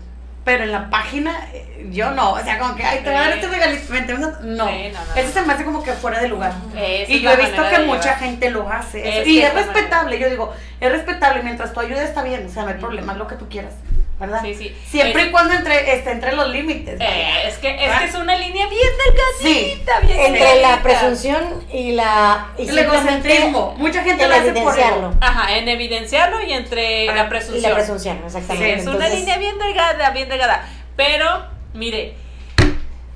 [0.45, 3.21] Pero en la página eh, yo no, o sea, como que, ay, te voy a
[3.23, 4.41] dar este regalito, vente, vamos a-".
[4.43, 4.69] no.
[4.69, 6.53] Sí, no, no, Eso se me hace como que fuera de lugar.
[6.77, 8.19] Esa Y yo he visto que mucha llevar.
[8.19, 9.21] gente lo hace.
[9.21, 12.65] Es y es respetable, yo digo, es respetable, mientras tú ayudes está bien, o sea,
[12.65, 13.73] no hay problema, es lo que tú quieras,
[14.21, 14.41] ¿verdad?
[14.43, 14.77] Sí, sí.
[14.87, 17.01] Siempre Es- y cuando entre, esté entre los límites.
[17.01, 17.99] Eh, es que es ¿verdad?
[18.01, 20.71] que es una línea bien delgadita, bien Entre delgadita.
[20.77, 22.47] la presunción y la.
[22.59, 25.15] Y El egocentrismo, mucha gente lo hace por ego.
[25.21, 27.71] Ajá, en evidenciarlo y entre Ah, la Y presunción.
[27.71, 28.75] la presunción, Sí, exactamente.
[28.75, 30.69] es una línea bien delgada, bien delgada.
[30.97, 32.15] Pero, mire,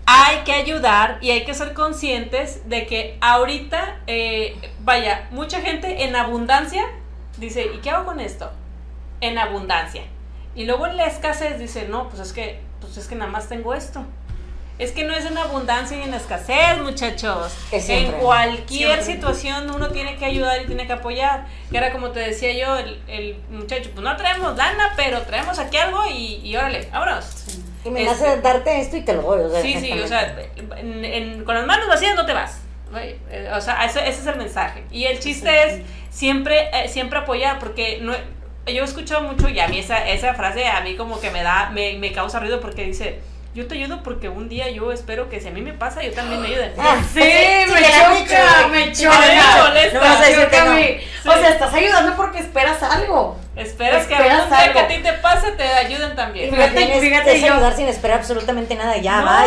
[0.07, 6.05] hay que ayudar y hay que ser conscientes de que ahorita, eh, vaya, mucha gente
[6.05, 6.85] en abundancia
[7.37, 8.51] dice, ¿y qué hago con esto?
[9.21, 10.03] En abundancia.
[10.59, 13.49] Y luego en la escasez dice, no, pues es que, pues es que nada más
[13.49, 14.05] tengo esto.
[14.79, 17.53] Es que no es en abundancia y en escasez, muchachos.
[17.73, 19.14] En cualquier Siempre.
[19.14, 21.47] situación uno tiene que ayudar y tiene que apoyar.
[21.71, 25.59] Que era como te decía yo, el, el muchacho, pues no traemos lana, pero traemos
[25.59, 27.25] aquí algo y, y órale, vámonos.
[27.85, 29.42] Y me Este- nace darte esto y te lo doy.
[29.44, 30.37] O sea, Sí, sí, o sea,
[30.77, 32.59] en- en- con las manos vacías no te vas.
[32.97, 34.85] Eh, O sea, ese, ese es el mensaje.
[34.90, 38.12] Y el chiste es siempre, eh, siempre apoyar, porque no,
[38.68, 41.42] yo he escuchado mucho y a mí esa, esa frase a mí como que me
[41.42, 43.20] da, me, me causa ruido porque dice,
[43.54, 46.12] yo te ayudo porque un día yo espero que si a mí me pasa, yo
[46.12, 46.72] también me ayuden.
[46.78, 49.20] Ah, Sí, sí, me choca, me choca.
[49.26, 49.94] dicho.
[49.94, 51.33] No me vas a decir que no.
[51.33, 53.37] O sea, estás ayudando porque esperas algo.
[53.57, 56.50] Esperas que Esperas algún día que a ti te pase, te ayuden también.
[56.54, 58.96] Fíjate- fíjate es yo- ayudar sin esperar absolutamente nada.
[58.98, 59.46] Ya No, va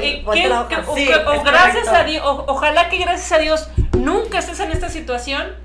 [0.00, 0.84] y la, y la hoja.
[0.86, 1.08] o, o es
[1.42, 1.94] gracias correcto.
[1.96, 5.56] a Dios, o- ojalá que gracias a Dios nunca estés en esta situación,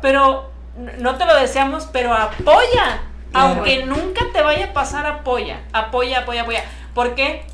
[0.00, 3.02] pero no te lo deseamos, pero apoya.
[3.30, 3.48] Claro.
[3.48, 6.64] Aunque nunca te vaya a pasar, apoya, apoya, apoya, apoya.
[6.94, 7.44] ¿Por qué?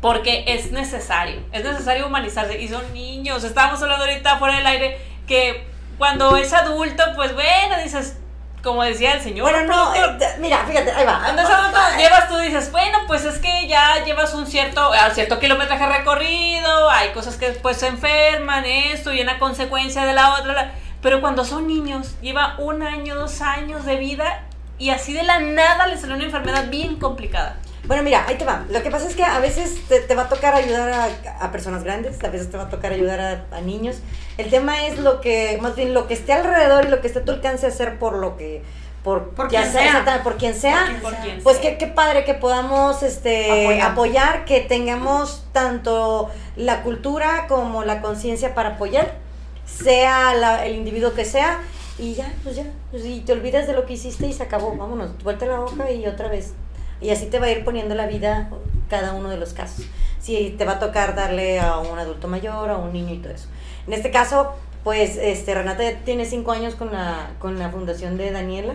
[0.00, 2.60] Porque es necesario, es necesario humanizarse.
[2.60, 5.66] Y son niños, estábamos hablando ahorita fuera del aire, que
[5.98, 8.18] cuando es adulto, pues bueno, dices,
[8.62, 9.50] como decía el señor.
[9.50, 11.20] Bueno, no, eh, mira, fíjate, ahí va.
[11.22, 15.10] cuando es adulto, llevas tú dices, bueno, pues es que ya llevas un cierto, a
[15.10, 20.34] cierto kilometraje recorrido, hay cosas que después se enferman, esto y una consecuencia de la
[20.34, 20.52] otra.
[20.54, 20.72] la-
[21.04, 24.46] Pero cuando son niños, lleva un año, dos años de vida
[24.78, 27.58] y así de la nada les sale una enfermedad bien complicada.
[27.86, 28.64] Bueno, mira, ahí te va.
[28.70, 31.52] Lo que pasa es que a veces te, te va a tocar ayudar a, a
[31.52, 33.96] personas grandes, a veces te va a tocar ayudar a, a niños.
[34.38, 37.18] El tema es lo que, más bien lo que esté alrededor y lo que esté
[37.18, 38.62] a tu alcance hacer por lo que,
[39.02, 40.78] por, Por quien sea, por quien sea.
[40.78, 43.90] Por quien Por quien Pues qué, qué padre que podamos este, Apoyar.
[43.92, 44.44] apoyar.
[44.46, 49.22] que tengamos tanto la cultura como la conciencia para apoyar,
[49.66, 51.60] sea la- el individuo que sea,
[51.98, 54.74] y ya, pues ya, pues, y te olvidas de lo que hiciste y se acabó,
[54.76, 56.52] vámonos, vuelta la hoja y otra vez.
[57.00, 58.50] Y así te va a ir poniendo la vida
[58.88, 59.86] cada uno de los casos.
[60.20, 63.32] Si te va a tocar darle a un adulto mayor, a un niño y todo
[63.32, 63.48] eso.
[63.86, 68.16] En este caso, pues este Renata ya tiene cinco años con la, con la fundación
[68.16, 68.74] de Daniela.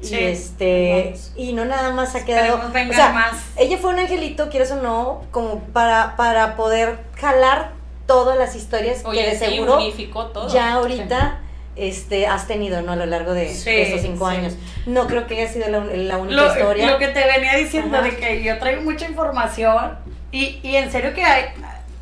[0.00, 1.32] Sí, y este vamos.
[1.36, 3.32] y no nada más ha quedado o sea, más.
[3.56, 7.72] ella fue un angelito quieres o no como para para poder jalar
[8.08, 10.52] todas las historias Oye, que de sí, seguro unificó todo.
[10.52, 11.38] ya ahorita
[11.76, 14.36] este has tenido no a lo largo de, Sí, de estos cinco sí.
[14.36, 14.54] años
[14.86, 17.96] no creo que haya sido la, la única Lo, historia lo que te venía diciendo
[17.98, 18.06] Ajá.
[18.06, 19.96] de que yo traigo mucha información
[20.32, 21.44] y, y en serio que hay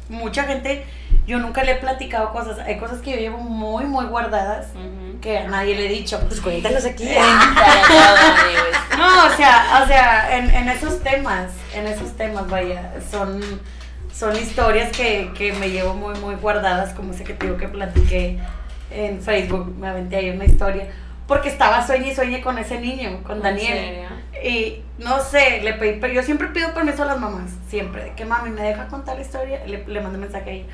[0.08, 0.86] mucha gente,
[1.26, 4.68] yo nunca le he platicado cosas, hay cosas que yo llevo muy, muy guardadas
[5.20, 6.20] que a nadie le he dicho.
[6.28, 7.04] pues cuéntanos aquí
[8.98, 13.42] No, o sea, o sea, en, en esos temas, en esos temas, vaya, son,
[14.16, 17.68] son historias que, que me llevo muy, muy guardadas, como ese que te digo que
[17.68, 18.38] platiqué
[18.90, 20.88] en Facebook, me aventé ahí una historia,
[21.26, 24.06] porque estaba sueñe y sueñe con ese niño, con ¿En Daniel.
[24.42, 28.12] Y no sé, le pedí, pero yo siempre pido permiso a las mamás, siempre, de
[28.14, 30.66] que mami me deja contar la historia, le, le mandé mensaje ahí,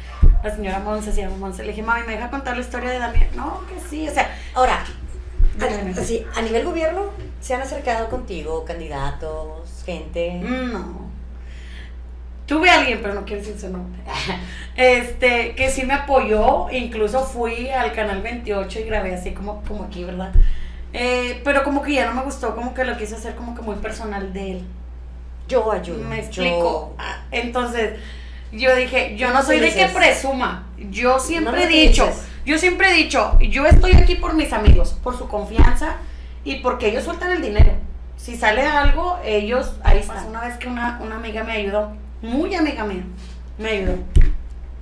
[0.45, 2.99] la señora Monse, se llama Monse, le dije, mami, me deja contar la historia de
[2.99, 4.85] Daniel, no, que sí, o sea, ahora
[5.61, 11.12] a, sí, a nivel gobierno se han acercado contigo candidatos gente No.
[12.53, 14.01] Tuve a alguien, pero no quiero decir su nombre.
[14.77, 16.67] Este, que sí me apoyó.
[16.71, 20.33] Incluso fui al canal 28 y grabé así como, como aquí, ¿verdad?
[20.95, 23.63] Eh, pero como que ya no me gustó, como que lo quise hacer como que
[23.63, 24.65] muy personal de él.
[25.49, 26.95] yo ayudo Me yo- explico.
[26.99, 27.99] Ah, Entonces,
[28.53, 30.67] yo dije, yo No soy de que presuma.
[30.91, 32.29] Yo siempre No he dicho, utilices.
[32.45, 35.97] Yo siempre he dicho, yo estoy aquí por mis amigos, por su confianza
[36.45, 37.73] y porque ellos sueltan el dinero.
[38.17, 40.25] Si sale algo, ellos, ahí está.
[40.29, 43.03] Una vez que una, una amiga me ayudó, muy amiga mía,
[43.59, 43.95] me ayudó.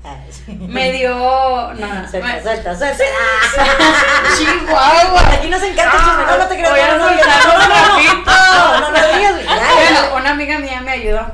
[0.03, 0.53] Ay, sí.
[0.53, 1.11] Me dio.
[1.14, 3.05] No, Suelta, me- suelta, suelta.
[4.38, 5.20] Chihuahua.
[5.35, 6.70] Aquí nos encanta el chisme, no, no te creas.
[6.70, 8.31] Voy a no, no, no, no, no, ratito.
[8.31, 9.35] no, no, no, no digas.
[9.74, 11.26] Bueno, una amiga mía me ayudó.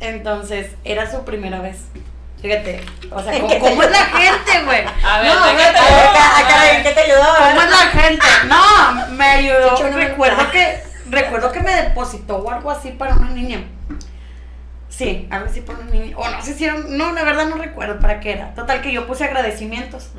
[0.00, 1.78] Entonces, era su primera vez.
[2.40, 2.80] Fíjate,
[3.10, 4.84] o sea, ¿cómo, ¿Qué te cómo es la gente, güey?
[5.04, 6.10] A ver, no, ¿de qué te ayudó?
[6.10, 7.24] acá, acá, ¿en ¿qué te ayudó?
[7.36, 8.26] ¿Cómo es la gente?
[8.46, 9.76] No, me ayudó.
[9.92, 10.80] Recuerdo que
[11.10, 13.64] recuerdo que me depositó o algo así para una niña.
[14.98, 16.18] Sí, algo así para una niña.
[16.18, 18.52] O no sé si era, no, la verdad no recuerdo para qué era.
[18.54, 20.10] Total que yo puse agradecimientos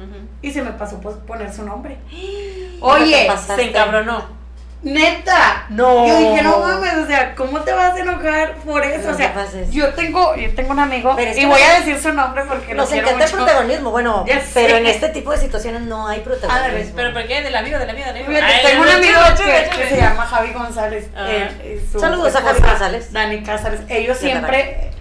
[0.42, 1.98] y se me pasó pues, poner su nombre.
[2.80, 3.28] Oye?
[3.58, 4.38] Se encabronó.
[4.82, 5.65] Neta.
[5.70, 6.08] No.
[6.08, 9.10] Yo dije, no mames, o sea, ¿cómo te vas a enojar por eso?
[9.10, 9.70] No o sea, pases.
[9.72, 12.13] yo tengo, yo tengo un amigo Pero es y que voy nos- a decir su
[12.13, 13.46] nombre porque lo Nos encanta el mucho.
[13.46, 14.78] protagonismo, bueno, Ya pero sé.
[14.78, 16.96] en este tipo de situaciones no hay Ándale, protagonismo.
[16.96, 17.42] ¿Pero por qué?
[17.42, 18.28] ¿Del amigo, del amigo, del amigo?
[18.32, 19.89] Fíjate, Ay, tengo un amigo chévere, que, chévere, que chévere.
[19.89, 21.08] se llama Javi González.
[21.15, 21.28] Ah.
[21.30, 23.12] eh, su Saludos a Javi González.
[23.12, 23.82] Dani Cázares.
[23.89, 24.92] Ellos siempre,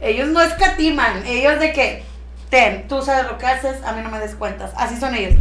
[0.00, 1.24] ellos no escatiman.
[1.26, 2.02] Ellos de que,
[2.50, 4.72] ten, tú sabes lo que haces, a mí no me des cuentas.
[4.76, 5.34] Así son ellos.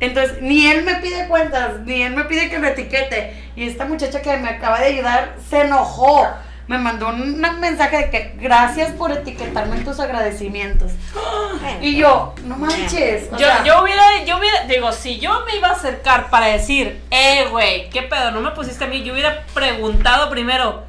[0.00, 3.50] Entonces, ni él me pide cuentas, ni él me pide que lo etiquete.
[3.56, 6.26] Y esta muchacha que me acaba de ayudar se enojó.
[6.68, 10.92] Me mandó un mensaje de que gracias por etiquetarme en tus agradecimientos.
[11.80, 13.28] Y yo, no manches.
[13.32, 16.46] o Yo, sea, yo hubiera, yo hubiera, digo, si yo me iba a acercar para
[16.46, 18.30] decir, eh, güey, ¿qué pedo?
[18.30, 20.84] No me pusiste a mí, yo hubiera preguntado primero,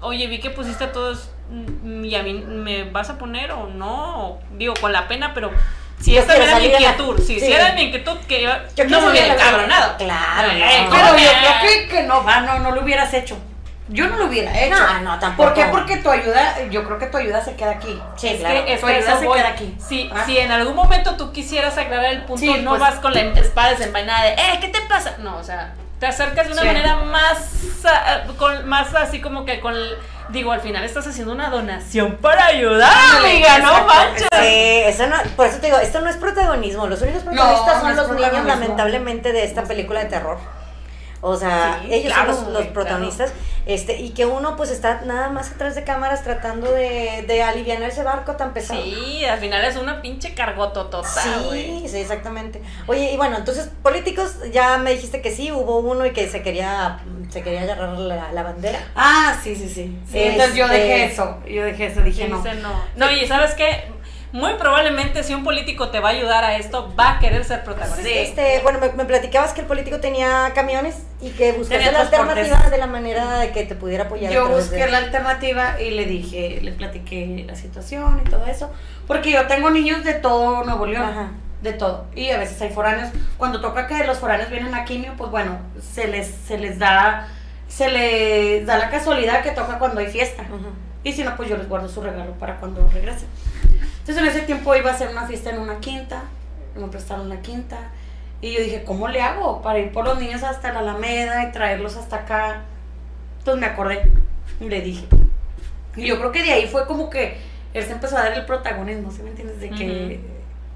[0.00, 3.66] oye, vi que pusiste a todos mm, y a mí me vas a poner o
[3.68, 5.50] no, digo, con la pena, pero
[6.02, 7.46] si Yo esa era mi la- inquietud, si, sí.
[7.46, 9.96] si era mi inquietud, que yo, Yo no me hubiera encabronado.
[9.98, 10.90] Claro, Eh, no.
[10.90, 11.36] ¿cómo Pero yo que?
[11.38, 13.38] creo que, que no va, no, no lo hubieras hecho.
[13.88, 14.78] Yo no lo hubiera hecho.
[14.78, 15.48] No, no, tampoco.
[15.50, 15.64] ¿Por qué?
[15.70, 18.00] Porque tu ayuda, yo creo que tu ayuda se queda aquí.
[18.16, 18.64] Sí, Es claro.
[18.64, 19.36] que, Tu ayuda se voy.
[19.38, 19.76] queda aquí.
[19.86, 20.22] Si, Ah.
[20.24, 23.20] si en algún momento tú quisieras aclarar el punto, Sí, no pues- vas con la
[23.20, 25.16] espada desenvainada de, eh, ¿qué te pasa?
[25.18, 26.66] No, o sea, te acercas de una Sí.
[26.66, 27.38] manera más,
[27.84, 29.72] ah, con, más así como que con,
[30.30, 34.26] digo, al final estás haciendo una donación para ayudar, amiga, no manches.
[34.32, 36.88] Sí, eso no, por eso te digo, esto no es protagonismo.
[36.88, 40.38] Los únicos protagonistas no son los niños, lamentablemente, de esta película de terror.
[41.20, 43.32] O sea, Sí, ellos claro, son los, protagonistas.
[43.64, 47.80] Este, y que uno pues está nada más atrás de cámaras tratando de, de aliviar
[47.82, 48.82] ese barco tan pesado.
[48.82, 51.06] Sí, al final es una pinche cargototota.
[51.08, 52.60] Sí, sí, exactamente.
[52.88, 56.42] Oye, y bueno, entonces, políticos, ya me dijiste que sí, hubo uno y que se
[56.42, 56.98] quería,
[57.30, 58.80] se quería agarrar la, la bandera.
[58.96, 59.96] Ah, sí, sí, sí.
[60.10, 61.38] Sí, entonces yo Este- dejé eso.
[61.48, 62.42] Yo dejé eso, dije no.
[62.42, 62.72] Dice no.
[62.96, 63.84] No, y ¿sabes qué?
[64.32, 67.64] Muy probablemente si un político te va a ayudar a esto, va a querer ser
[67.64, 68.02] protagonista.
[68.02, 68.12] Sí.
[68.16, 72.70] Este, bueno, me, me platicabas que el político tenía camiones y que buscaste la alternativa
[72.70, 74.32] de la manera de que te pudiera apoyar.
[74.32, 78.70] Yo busqué de- la alternativa y le dije, le platiqué la situación y todo eso.
[79.06, 81.04] Porque yo tengo niños de todo Nuevo León.
[81.04, 81.28] Ajá.
[81.60, 82.06] De todo.
[82.16, 83.10] Y a veces hay foráneos.
[83.36, 85.58] Cuando toca que los foráneos vienen a quimio, pues bueno,
[85.92, 87.28] se les, se les da,
[87.68, 90.42] se les da la casualidad que toca cuando hay fiesta.
[91.04, 93.28] Y si no, pues yo les guardo su regalo para cuando regresen.
[94.02, 96.24] Entonces en ese tiempo iba a hacer una fiesta en una quinta,
[96.76, 97.78] me prestaron una quinta.
[98.40, 101.52] Y yo dije, ¿cómo le hago para ir por los niños hasta la Alameda y
[101.52, 102.62] traerlos hasta acá?
[103.38, 104.10] Entonces me acordé
[104.60, 105.06] y le dije.
[105.94, 107.36] Y yo creo que de ahí fue como que
[107.72, 109.60] él se empezó a dar el protagonismo, ¿sí me entiendes?
[109.60, 110.20] De que...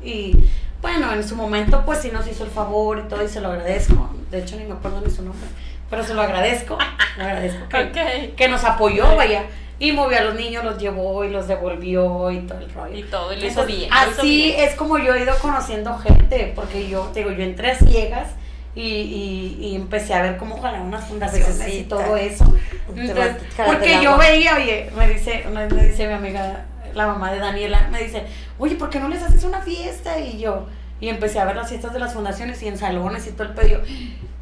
[0.01, 0.49] Y
[0.81, 3.49] bueno, en su momento pues sí nos hizo el favor y todo y se lo
[3.51, 4.11] agradezco.
[4.31, 5.49] De hecho ni me acuerdo ni su nombre,
[5.91, 6.79] pero se lo agradezco.
[7.17, 7.77] Le agradezco que,
[8.31, 8.37] Ok.
[8.37, 9.47] que nos apoyó, vaya.
[9.79, 12.97] Y movió a los niños, los llevó y los devolvió y todo el rollo.
[12.97, 13.91] Y todo, y lo hizo bien.
[13.93, 14.61] Así bien.
[14.61, 18.31] es como yo he ido conociendo gente, porque yo, te digo, yo entré a ciegas
[18.75, 22.45] y, y, y empecé a ver cómo jalar unas fundaciones y todo eso.
[22.95, 23.37] Entonces,
[23.67, 28.03] porque yo veía, oye, me dice, me dice mi amiga, la mamá de Daniela, me
[28.03, 28.25] dice,
[28.59, 30.19] oye, ¿por qué no les haces una fiesta?
[30.19, 30.67] Y yo,
[31.01, 33.55] y empecé a ver las fiestas de las fundaciones y en salones y todo el
[33.55, 33.83] pedo.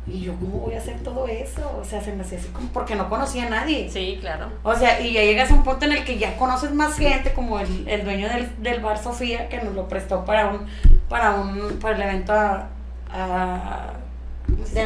[0.06, 1.78] Y yo, ¿cómo voy a hacer todo eso?
[1.80, 3.90] O sea, se me hacía así como porque no conocía a nadie.
[3.90, 4.48] Sí, claro.
[4.62, 7.32] O sea, y ya llegas a un punto en el que ya conoces más gente,
[7.32, 10.66] como el, el dueño del, del bar Sofía, que nos lo prestó para un,
[11.08, 12.68] para un, para el evento a,
[13.10, 13.94] a,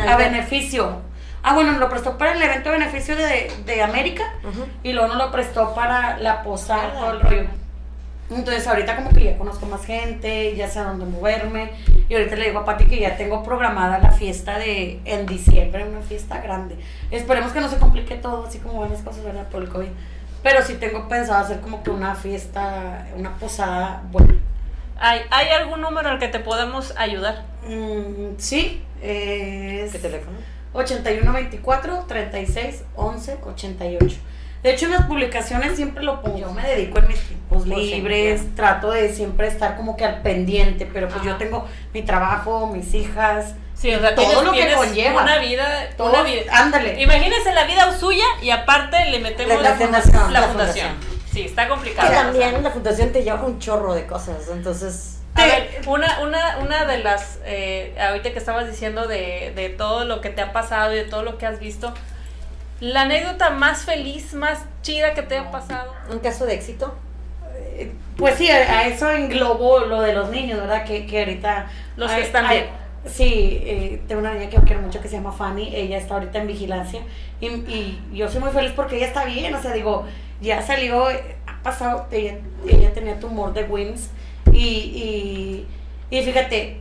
[0.09, 1.03] a beneficio.
[1.43, 4.25] Ah, bueno, nos lo prestó para el evento a beneficio de, de América
[4.83, 7.45] y luego nos lo prestó para la posada, todo el rollo.
[8.31, 11.71] Entonces ahorita como que ya conozco más gente, ya sé a dónde moverme.
[12.09, 15.89] Y ahorita le digo a Pati que ya tengo programada la fiesta de en diciembre,
[15.89, 16.77] una fiesta grande.
[17.11, 19.49] Esperemos que no se complique todo, así como van las cosas, ¿verdad?
[19.49, 19.89] Por el COVID.
[20.43, 24.35] Pero sí tengo pensado hacer como que una fiesta, una posada buena.
[25.01, 27.45] ¿Hay, ¿Hay algún número al que te podamos ayudar?
[27.67, 30.37] Mm, sí, es ¿Qué teléfono?
[30.73, 34.17] 8124 36 11 88.
[34.69, 36.39] De hecho, en las publicaciones siempre lo pongo.
[36.39, 40.21] Yo me dedico en mis tiempos Pues libres, trato de siempre estar como que al
[40.21, 41.31] pendiente, pero pues Ajá.
[41.31, 45.23] yo tengo mi trabajo, mis hijas, Sí, o sea, todo tienes, lo que conlleva.
[45.23, 46.11] una vida, todo.
[46.11, 46.43] una vida.
[46.53, 47.01] Ándale.
[47.01, 50.89] Imagínense la vida suya y aparte le metemos La- la fundación, la la fundación.
[51.33, 52.09] Sí, está complicado.
[52.09, 52.25] Que o sea.
[52.31, 55.15] también la fundación te lleva un chorro de cosas, entonces...
[55.35, 60.05] A ver, una, una, una de las, eh, ahorita que estabas diciendo de, de todo
[60.05, 61.95] lo que te ha pasado y de todo lo que has visto,
[62.81, 65.93] la anécdota más feliz, más chida que te ha pasado.
[66.11, 66.95] Un caso de éxito.
[67.57, 70.85] Eh, Pues sí, a, a eso englobo lo de los niños, ¿verdad?
[70.85, 71.71] Que, que ahorita...
[71.97, 72.67] Los que están bien.
[73.07, 76.15] Sí, eh, tengo una niña que yo quiero mucho que se llama Fanny, ella está
[76.15, 77.01] ahorita en vigilancia
[77.41, 80.05] y, y yo soy muy feliz porque ella está bien, o sea, digo,
[80.41, 82.39] ya salió, ha pasado, ella,
[82.69, 84.11] ella tenía tumor de Wins
[84.53, 85.67] y, y,
[86.11, 86.81] y fíjate,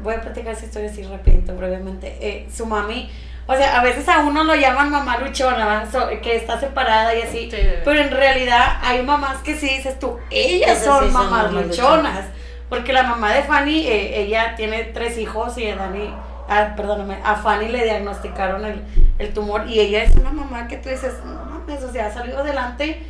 [0.00, 3.10] voy a platicar esa historia así rapidito, brevemente, eh, su mami,
[3.48, 5.90] o sea, a veces a uno lo llaman mamá luchona.
[5.90, 9.98] So- que está separada y así, Sí, pero en realidad hay mamás que sí dices
[9.98, 12.24] tú, ellas son sí son mamás mamás luchonas.
[12.68, 16.12] Porque la mamá de Fanny, eh, ella tiene tres hijos y a Dani,
[16.48, 18.82] ah, perdóname, a Fanny le diagnosticaron el,
[19.20, 22.12] el tumor y ella es una mamá que tú dices, no mames, o sea, ha
[22.12, 23.00] salido adelante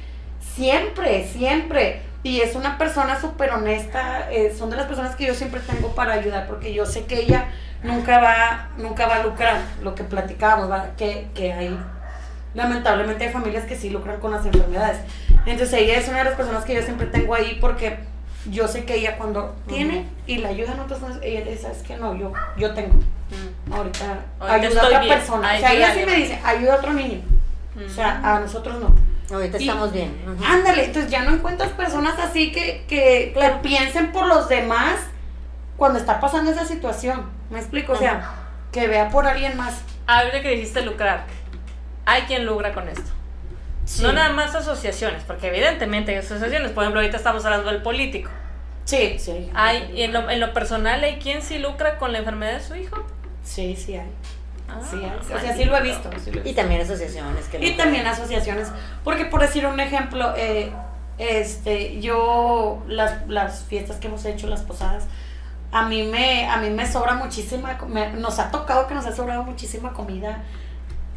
[0.55, 2.03] siempre, siempre.
[2.27, 5.95] Y es una persona súper honesta, eh, son de las personas que yo siempre tengo
[5.95, 7.47] para ayudar porque yo sé que ella
[7.85, 10.89] nunca va, nunca va a lucrar, lo que platicábamos, ¿va?
[10.97, 11.79] Que, que hay
[12.53, 14.99] lamentablemente hay familias que sí lucran con las enfermedades.
[15.47, 18.01] Entonces ella es una de las personas que yo siempre tengo ahí porque
[18.51, 21.85] yo sé que ella cuando tiene y la ayudan otras personas, ella le dice, ¿sabes
[21.87, 21.97] qué?
[21.97, 22.95] No, yo, yo tengo.
[23.71, 25.15] Ahorita, Ahorita ayuda a otra bien.
[25.15, 25.49] persona.
[25.49, 27.21] Ay, o sea, ella sí me dice, ayuda a otro niño.
[27.87, 29.16] O sea, a nosotros no.
[29.33, 30.15] Ahorita Y- estamos bien.
[30.25, 30.45] Ujú.
[30.45, 34.99] Ándale, entonces ya no encuentras personas así que, que, que piensen por los demás
[35.77, 37.27] cuando está pasando esa situación.
[37.51, 37.93] ¿Me explico?
[37.93, 38.35] O sea,
[38.73, 39.81] que vea por alguien más.
[40.07, 41.25] Ahorita que dijiste lucrar,
[42.05, 43.11] hay quien lucra con esto.
[43.85, 44.03] Sí.
[44.03, 46.73] No nada más asociaciones, porque evidentemente hay asociaciones.
[46.73, 48.31] Por ejemplo, ahorita estamos hablando del político.
[48.85, 49.51] Sí, sí.
[49.55, 52.63] Hay, y en lo, en lo personal, ¿hay quien sí lucra con la enfermedad de
[52.63, 53.05] su hijo?
[53.45, 54.09] Sí, sí hay.
[54.69, 54.97] Ah, Sí.
[55.35, 56.11] O sea, sí lo he visto.
[56.45, 58.69] Y también asociaciones que Y lo- también asociaciones.
[59.05, 60.73] Porque por decir un ejemplo, eh,
[61.19, 65.05] este, yo, las, las fiestas que hemos hecho, las posadas,
[65.73, 69.15] a mí me, a mí me sobra muchísima, me- nos ha tocado que nos ha
[69.15, 70.43] sobrado muchísima comida.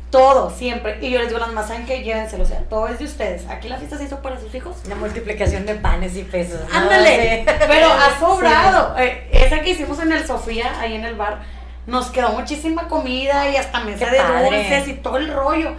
[0.09, 0.97] Todo, siempre.
[1.05, 2.01] Y yo les digo a las más, ¿saben qué?
[2.01, 3.47] Llévenselo, o sea, todo es de ustedes.
[3.47, 4.77] Aquí la fiesta se hizo para sus hijos.
[4.87, 6.59] La multiplicación de panes y pesos.
[6.67, 6.75] ¿no?
[6.79, 7.53] Ándale, Sí.
[7.67, 8.95] pero ha sobrado.
[8.97, 11.41] Eh, esa que hicimos en el Sofía, ahí en el bar,
[11.89, 14.57] nos quedó muchísima comida y hasta mesa Qué de padre.
[14.57, 15.73] dulces y todo el rollo.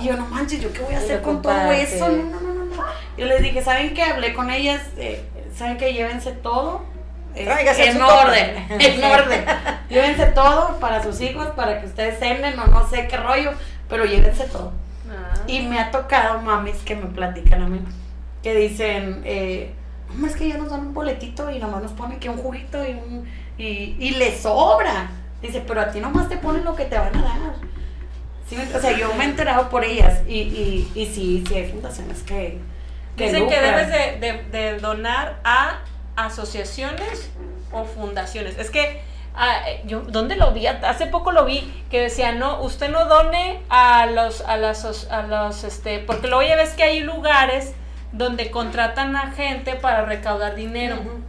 [0.00, 2.08] Y yo, no manches, ¿yo qué voy a hacer con todo eso?
[2.08, 2.84] No, no, no, no, no.
[3.16, 4.02] Yo les dije, ¿saben qué?
[4.04, 5.92] Hablé con ellas, eh, ¿saben qué?
[5.92, 6.82] Llévense todo.
[7.34, 7.46] eh,
[7.78, 9.44] en orden, en orden.
[9.88, 13.52] Llévense todo para sus hijos, para que ustedes cenen o no sé qué rollo,
[13.88, 14.72] pero llévense todo.
[15.10, 15.34] Ah.
[15.48, 17.80] Y me ha tocado mamis que me platican a mí,
[18.42, 19.74] que dicen, eh,
[20.26, 22.92] es que ya nos dan un boletito y nomás nos ponen que un juguito y,
[22.92, 25.10] un, y, y le sobra.
[25.42, 27.38] Dice, pero a ti nomás te ponen lo que te van a dar.
[28.48, 31.54] Sí, me- o sea, yo me he enterado por ellas y, y, y sí, sí
[31.54, 32.58] hay fundaciones que...
[33.16, 35.78] que Dicen que debes de, de- de donar a
[36.16, 37.30] asociaciones
[37.72, 38.58] o fundaciones.
[38.58, 39.00] Es que
[39.34, 43.60] ah, yo dónde lo vi hace poco lo vi que decía no usted no done
[43.68, 47.74] a los a las as- a los este porque luego ya ves que hay lugares
[48.12, 51.20] donde contratan a gente para recaudar dinero Ujú.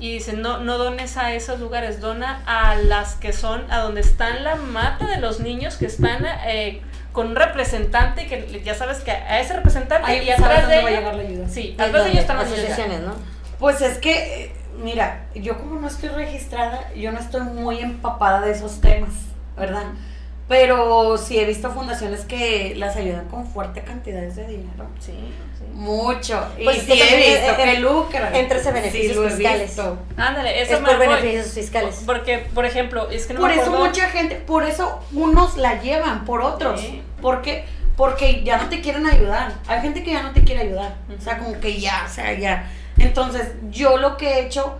[0.00, 4.00] Y dicen no no dones a esos lugares dona a las que son a donde
[4.00, 6.80] están la mata de los niños que están eh,
[7.12, 10.76] con un representante que ya sabes que a ese representante Ahí y sabes atrás dónde
[10.76, 11.48] de va a ellos- llegar la ayuda.
[11.48, 13.14] sí ¿Y atrás de ellos están las asociaciones, ¿no?
[13.58, 18.40] Pues es que, eh, mira, yo como no estoy registrada, yo no estoy muy empapada
[18.40, 19.10] de esos temas,
[19.56, 19.82] ¿verdad?
[20.50, 24.84] Pero sí he visto fundaciones que las ayudan con fuerte cantidades de dinero.
[24.98, 25.12] Sí,
[25.56, 25.64] sí.
[25.72, 26.44] Mucho.
[26.58, 28.34] Y Pues sí que he también, visto eh, que eh, lucran.
[28.34, 29.62] entras a beneficios Sí, lo he fiscales.
[29.68, 29.98] visto.
[30.16, 31.06] Ándale, eso Es por voy.
[31.06, 32.02] beneficios fiscales.
[32.04, 35.80] Porque, por ejemplo, es que no por me eso mucha gente, por eso unos la
[35.80, 36.80] llevan por otros.
[36.80, 37.00] Sí.
[37.22, 37.64] Porque,
[37.96, 39.52] porque ya no te quieren ayudar.
[39.68, 40.96] Hay gente que ya no te quiere ayudar.
[41.16, 42.68] O sea, como que ya, o sea, ya.
[42.98, 44.78] Entonces, yo lo que he hecho,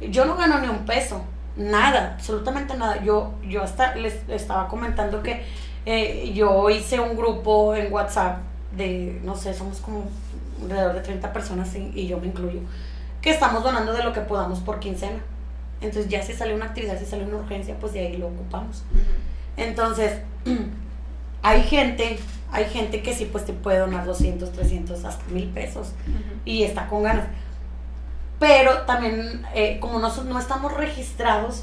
[0.00, 1.22] yo no gano ni un peso.
[1.56, 3.02] Nada, absolutamente nada.
[3.02, 5.44] Yo, yo hasta les estaba comentando que
[5.84, 8.38] eh, yo hice un grupo en WhatsApp
[8.76, 10.04] de, no sé, somos como
[10.62, 12.60] alrededor de 30 personas y, y yo me incluyo,
[13.20, 15.18] que estamos donando de lo que podamos por quincena.
[15.82, 18.84] Entonces ya si sale una actividad, si sale una urgencia, pues de ahí lo ocupamos.
[19.56, 20.20] Entonces,
[21.42, 22.18] hay gente,
[22.52, 25.92] hay gente que sí pues te puede donar 200, 300, hasta mil pesos
[26.44, 27.26] y está con ganas.
[28.42, 31.62] Pero también, eh, como no, so- no estamos registrados,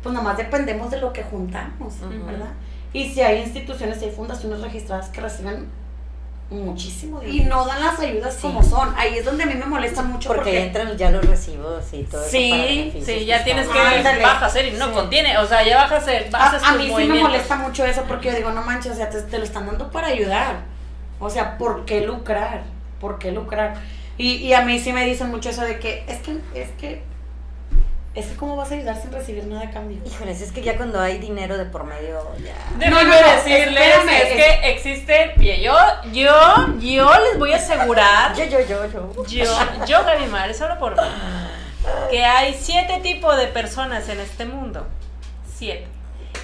[0.00, 2.24] pues nada más dependemos de lo que juntamos, Ujú.
[2.26, 2.50] ¿verdad?
[2.92, 5.66] Y si hay instituciones, si hay fundaciones registradas que reciben
[6.50, 8.94] muchísimo y no dan las ayudas como son.
[8.96, 12.04] Ahí es donde a mí me molesta mucho porque, porque, entran ya los recibos y
[12.04, 14.22] todo Sí, eso Sí, ya tienes que Ándale.
[14.22, 14.92] baja a ser y no Sí.
[14.92, 17.84] contiene, o sea, ya baja a ser, a, a tus mí sí me molesta mucho
[17.84, 20.58] eso porque yo digo, no manches, o sea, te, te lo están dando para ayudar.
[21.18, 22.62] O sea, ¿por qué lucrar?
[23.00, 23.74] ¿Por qué lucrar?
[24.16, 27.02] Y, y a mí sí me dicen mucho eso de que es que es que
[28.14, 29.98] es que cómo vas a ayudar sin recibir nada a cambio.
[30.06, 32.54] Híjoles, es que ya cuando hay dinero de por medio, ya.
[32.90, 35.74] No, no, no, decirles espérame, es es- que existen, mire, yo,
[36.12, 36.32] yo,
[36.78, 39.26] yo les voy a asegurar, Yo, yo, yo, yo.
[39.26, 41.08] yo, yo Gaby Mares, hablo por mí,
[42.08, 44.86] que hay siete tipos de personas en este mundo,
[45.52, 45.88] siete.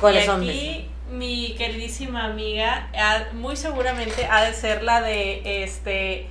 [0.00, 0.42] ¿Cuáles y son?
[0.42, 2.88] aquí mi queridísima amiga,
[3.34, 6.26] muy seguramente ha de ser la de, este,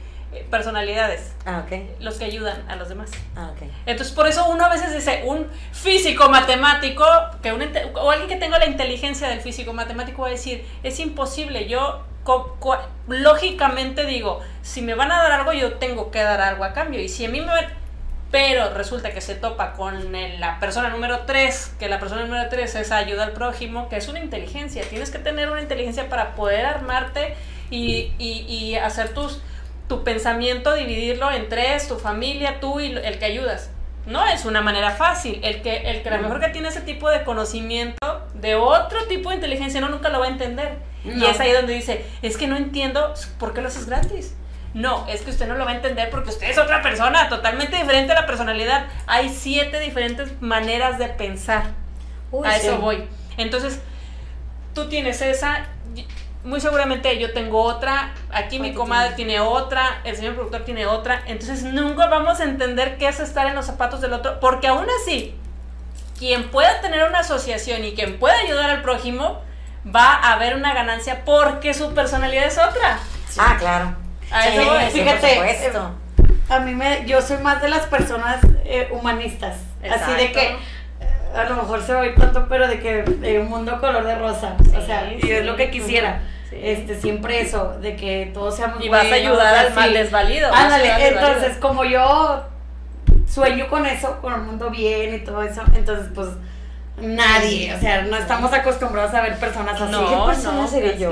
[0.51, 1.63] personalidades, Ah,
[1.99, 3.09] los que ayudan a los demás.
[3.35, 3.51] Ah.
[3.85, 7.05] Entonces, por eso uno a veces dice, un físico matemático,
[7.41, 7.63] que un
[7.95, 12.03] o alguien que tenga la inteligencia del físico matemático va a decir, es imposible, yo
[13.07, 17.01] lógicamente digo, si me van a dar algo, yo tengo que dar algo a cambio.
[17.01, 17.65] Y si a mí me van...
[18.31, 22.75] Pero resulta que se topa con la persona número 3, que la persona número 3
[22.75, 24.83] es ayuda al prójimo, que es una inteligencia.
[24.87, 27.35] Tienes que tener una inteligencia para poder armarte
[27.71, 29.41] y, y- y hacer tus,
[29.89, 33.71] tu pensamiento, dividirlo en tres, tu familia, tú y el que ayudas.
[34.05, 35.41] No es una manera fácil.
[35.43, 37.97] El que, el que a lo mejor que tiene ese tipo de conocimiento
[38.35, 40.77] de otro tipo de inteligencia no nunca lo va a entender.
[41.03, 44.35] Y es ahí donde dice, es que no entiendo por qué lo haces gratis.
[44.73, 47.75] No, es que usted no lo va a entender porque usted es otra persona, totalmente
[47.75, 48.85] diferente a la personalidad.
[49.07, 51.63] Hay siete diferentes maneras de pensar.
[52.31, 52.67] Uy, a sí.
[52.67, 53.05] eso voy.
[53.37, 53.79] Entonces,
[54.75, 55.65] tú tienes esa,
[56.43, 59.35] muy seguramente yo tengo otra, aquí mi ¿Cuánto comadre tienes?
[59.35, 63.47] tiene otra, el señor productor tiene otra, entonces nunca vamos a entender qué es estar
[63.47, 65.35] en los zapatos del otro, porque aún así,
[66.17, 69.41] quien pueda tener una asociación y quien pueda ayudar al prójimo,
[69.93, 72.99] va a haber una ganancia porque su personalidad es otra.
[73.37, 73.95] Ah, claro.
[74.31, 74.83] A Sí, eso voy.
[74.85, 75.91] sí, Fíjate, por supuesto.
[76.49, 79.55] A mí me, yo soy más de las personas eh, humanistas.
[79.81, 80.33] Así de Exacto.
[80.39, 80.57] que eh,
[81.35, 84.03] a lo mejor se va a ir tanto, pero de que eh, un mundo color
[84.03, 84.55] de rosa.
[84.77, 86.21] o sea, Sí, y es lo que quisiera.
[86.49, 86.57] Sí.
[86.61, 90.51] Este, siempre eso, de que todos seamos Y vas a ayudar al mal desvalido.
[90.53, 91.19] Ándale, desvalido.
[91.19, 92.43] entonces como yo
[93.27, 96.29] sueño con eso, con un mundo bien y todo eso, entonces pues
[97.01, 99.91] nadie, o sea, no estamos acostumbrados a ver personas así.
[99.91, 101.11] No, ¿Qué persona no, seré yo?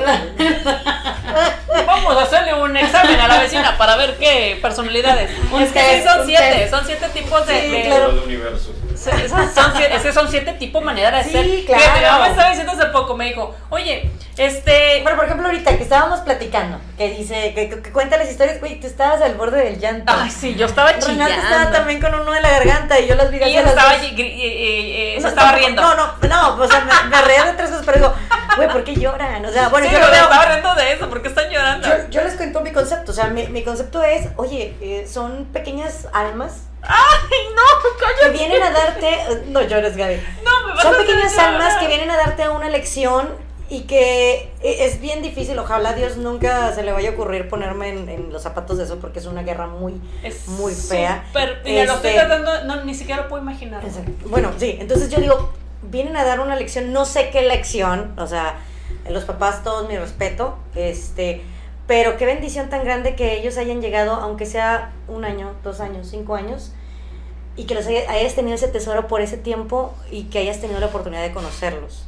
[1.85, 5.31] Vamos a hacerle un examen a la vecina para ver qué personalidades.
[5.61, 7.61] Es que son siete, son siete tipos de.
[7.61, 8.09] Sí, de- claro.
[8.09, 8.25] Todo
[9.11, 11.65] se- son, son siete, es que son siete tipos manera de Sí, ser.
[11.65, 11.81] claro.
[11.83, 14.99] Fíjate, mi mamá me estaba diciendo hace poco, me dijo, oye, este.
[15.03, 18.79] Bueno, por ejemplo, ahorita que estábamos platicando, que dice, que, que cuenta las historias, güey,
[18.79, 20.13] tú estabas al borde del llanto.
[20.15, 21.33] Ay, sí, yo estaba Renata chillando.
[21.43, 24.01] estaba también con uno de la garganta y yo las vi Y estaba, dos.
[24.03, 25.81] gri- gri- eh, eh, se No, estaba no, riendo.
[25.81, 28.13] No, no, no, o sea, me, me reía de tres cosas, pero digo,
[28.55, 29.43] güey, ¿por qué lloran?
[29.45, 31.87] O sea, bueno, sí, yo pero lo estaba riendo de eso, ¿por qué están llorando?
[31.87, 35.45] Yo, yo les cuento mi concepto, o sea, mi, mi concepto es, oye, eh, son
[35.51, 38.37] pequeñas almas Ay, no, que cállate.
[38.37, 39.17] vienen a darte,
[39.47, 42.69] no llores, Gaby, No, me vas son a pequeñas almas que vienen a darte una
[42.69, 43.29] lección
[43.69, 47.49] y que e- es bien difícil, ojalá a Dios nunca se le vaya a ocurrir
[47.49, 51.25] ponerme en, en los zapatos de eso porque es una guerra muy, Es muy fea.
[51.33, 53.81] lo estoy Este- tratando, no, ni siquiera lo puedo imaginar.
[54.25, 58.25] Bueno, sí, entonces yo digo, vienen a dar una lección, no sé qué lección, o
[58.27, 58.55] sea,
[59.09, 61.43] los papás todos mi respeto, este,
[61.87, 66.07] pero qué bendición tan grande que ellos hayan llegado, aunque sea un año, dos años,
[66.09, 66.71] cinco años,
[67.57, 70.79] y que los haya- hayas tenido ese tesoro por ese tiempo y que hayas tenido
[70.79, 72.05] la oportunidad de conocerlos.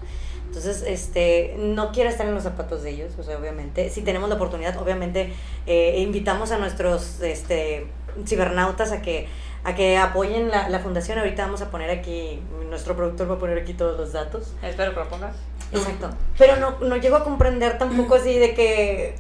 [0.48, 3.90] Entonces, este, no quiero estar en los zapatos de ellos, o sea, obviamente.
[3.90, 5.34] Si tenemos la oportunidad, obviamente,
[5.68, 7.86] eh, invitamos a nuestros este,
[8.26, 9.28] cibernautas a que,
[9.64, 11.20] a que apoyen la, la fundación.
[11.20, 14.54] Ahorita vamos a poner aquí, nuestro productor va a poner aquí todos los datos.
[14.64, 15.36] Espero que lo pongas.
[15.72, 16.10] Exacto.
[16.40, 19.16] Pero no, no llego a comprender tampoco así de que,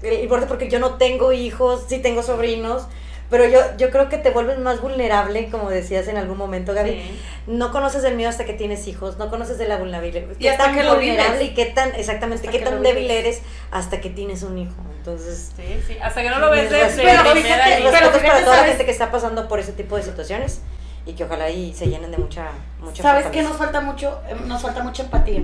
[0.48, 2.88] porque yo no tengo hijos, sí tengo sobrinos,
[3.30, 6.92] pero yo, yo creo que te vuelves más vulnerable, como decías en algún momento, Gaby.
[6.92, 7.20] Sí.
[7.48, 10.24] No conoces el miedo hasta que tienes hijos, no conoces de la vulnerabilidad.
[10.32, 11.52] Y Qué hasta tan que lo vulnerable vives.
[11.52, 13.18] y qué tan, exactamente, Hasta qué que tan lo débil vives.
[13.20, 14.76] eres hasta que tienes un hijo.
[14.98, 18.64] Entonces, Sí, sí, hasta que no lo ves fíjate, pero respetos para fíjate, toda la
[18.66, 20.62] gente que está pasando por ese tipo de situaciones
[21.06, 22.50] y que ojalá y se llenen de mucha,
[22.80, 23.50] mucha ¿Sabes qué fortaleza.
[23.50, 24.20] nos falta mucho?
[24.30, 25.42] Eh, Nos falta mucha empatía.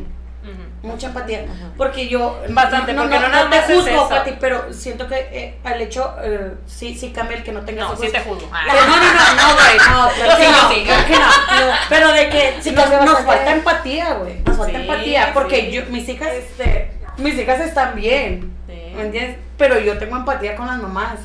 [0.83, 1.45] Mucha empatía.
[1.45, 1.69] Ajá.
[1.77, 2.39] Porque yo.
[2.49, 4.07] Bastante, no, porque no, no no, te juzgo.
[4.09, 6.15] Pati, pero siento que eh, al hecho.
[6.21, 8.47] eh, sí, sí cambia el que no tengas No, sí te juzgo.
[8.53, 8.65] Ah.
[8.71, 10.83] Pero no, no, no, no, güey, no, claro que no, sí.
[10.85, 11.71] claro que no.
[11.89, 14.39] Pero de que Sí, nos, nos falta empatía, güey.
[14.45, 15.31] Nos falta Sí, empatía.
[15.33, 15.71] Porque sí.
[15.71, 18.53] yo, mis hijas, este, mis hijas están bien.
[18.67, 18.93] Sí.
[18.95, 19.37] ¿Me entiendes?
[19.57, 21.19] Pero yo tengo empatía con las mamás.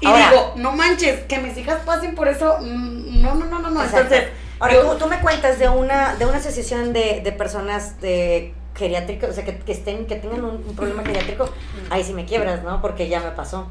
[0.00, 2.58] Y Ahora- digo, no manches, que mis hijas pasen por eso.
[2.60, 3.84] mm, No, no, no, no, no.
[3.84, 4.12] Exacto.
[4.14, 8.00] Entonces, Ahora, yo- tú, tú me cuentas de una, de una asociación de, de personas
[8.00, 11.48] de, geriátricos, o sea, que, que estén, que tengan un, un problema geriátrico,
[11.90, 12.80] ahí sí me quiebras, ¿no?
[12.80, 13.66] Porque ya me pasó.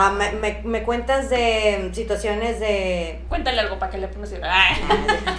[0.00, 3.20] Ah, me, me, me cuentas de situaciones de...
[3.28, 4.32] Cuéntale algo para que le pongas...
[4.42, 4.76] Ay.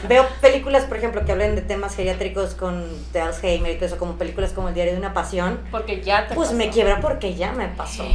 [0.09, 3.97] Veo películas, por ejemplo, que hablen de temas geriátricos con de Alzheimer y todo eso,
[3.97, 5.61] como películas como El diario de una pasión.
[5.71, 8.05] Porque ya te Pues me quiebra porque ya me pasó.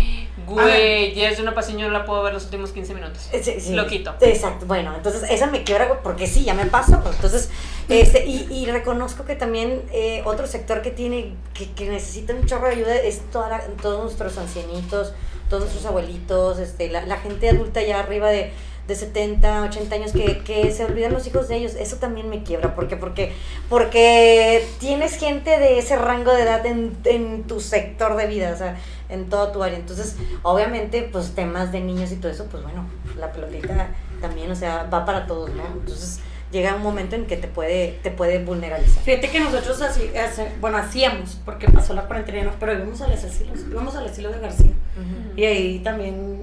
[0.47, 3.31] Güey, ya es de una pasión, yo no la puedo ver los últimos 15 minutos.
[3.41, 3.73] Sí, sí.
[3.73, 4.15] Lo quito.
[4.21, 7.03] Exacto, bueno, entonces esa me quiebra porque sí, ya me pasó.
[7.11, 7.49] Entonces,
[7.89, 12.45] este, y, y reconozco que también eh, otro sector que tiene, que, que necesita un
[12.45, 15.15] chorro de ayuda es toda la- todos nuestros ancianitos,
[15.49, 18.53] todos nuestros abuelitos, este, la, la gente adulta ya arriba de,
[18.87, 21.75] de 70, 80 años que, que se olvidan los hijos de ellos.
[21.75, 23.33] Eso también me quiebra, porque porque
[23.69, 28.57] porque tienes gente de ese rango de edad en, en tu sector de vida, o
[28.57, 28.77] sea,
[29.09, 29.79] en todo tu área.
[29.79, 32.87] Entonces, obviamente, pues temas de niños y todo eso, pues bueno,
[33.19, 33.89] la pelotita
[34.21, 35.65] también, o sea, va para todos, ¿no?
[35.67, 36.21] Entonces,
[36.55, 39.03] llega un momento en que te puede te puede vulnerabilizar.
[39.03, 43.23] Fíjate que nosotros así, hace- bueno, hacíamos, porque pasó la cuarentena, pero íbamos a los
[43.25, 44.71] asilos, íbamos al asilo de García.
[44.97, 45.37] Ujú.
[45.39, 46.43] Y ahí también,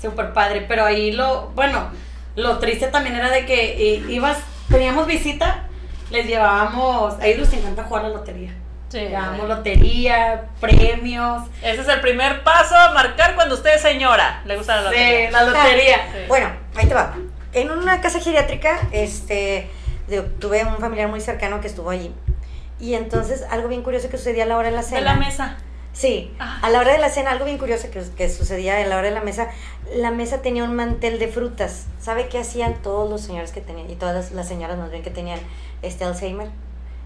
[0.00, 1.88] súper padre, pero ahí lo, bueno,
[2.36, 4.38] lo triste también era de que eh, ibas,
[4.68, 5.64] teníamos visita,
[6.10, 8.52] les llevábamos, a ellos les encanta jugar a la lotería.
[8.88, 8.98] Sí.
[9.00, 14.42] Llevábamos lotería, premios, Ese es el primer paso a marcar cuando usted es señora.
[14.44, 15.30] Le gusta la sí, lotería.
[15.32, 15.96] la lotería.
[16.12, 16.18] Sí.
[16.28, 17.14] Bueno, ahí te va.
[17.56, 19.68] En una casa geriátrica, este,
[20.08, 22.14] digo, tuve un familiar muy cercano que estuvo allí.
[22.78, 24.98] Y entonces, algo bien curioso que sucedía a la hora de la cena.
[24.98, 25.56] De la mesa.
[25.94, 26.58] Sí, Ah.
[26.62, 29.08] a la hora de la cena, algo bien curioso que, que sucedía a la hora
[29.08, 29.48] de la mesa,
[29.94, 31.86] la mesa tenía un mantel de frutas.
[31.98, 35.02] ¿Sabe qué hacían todos los señores que tenían, y todas las, las señoras más bien
[35.02, 35.40] que tenían
[35.80, 36.48] este Alzheimer?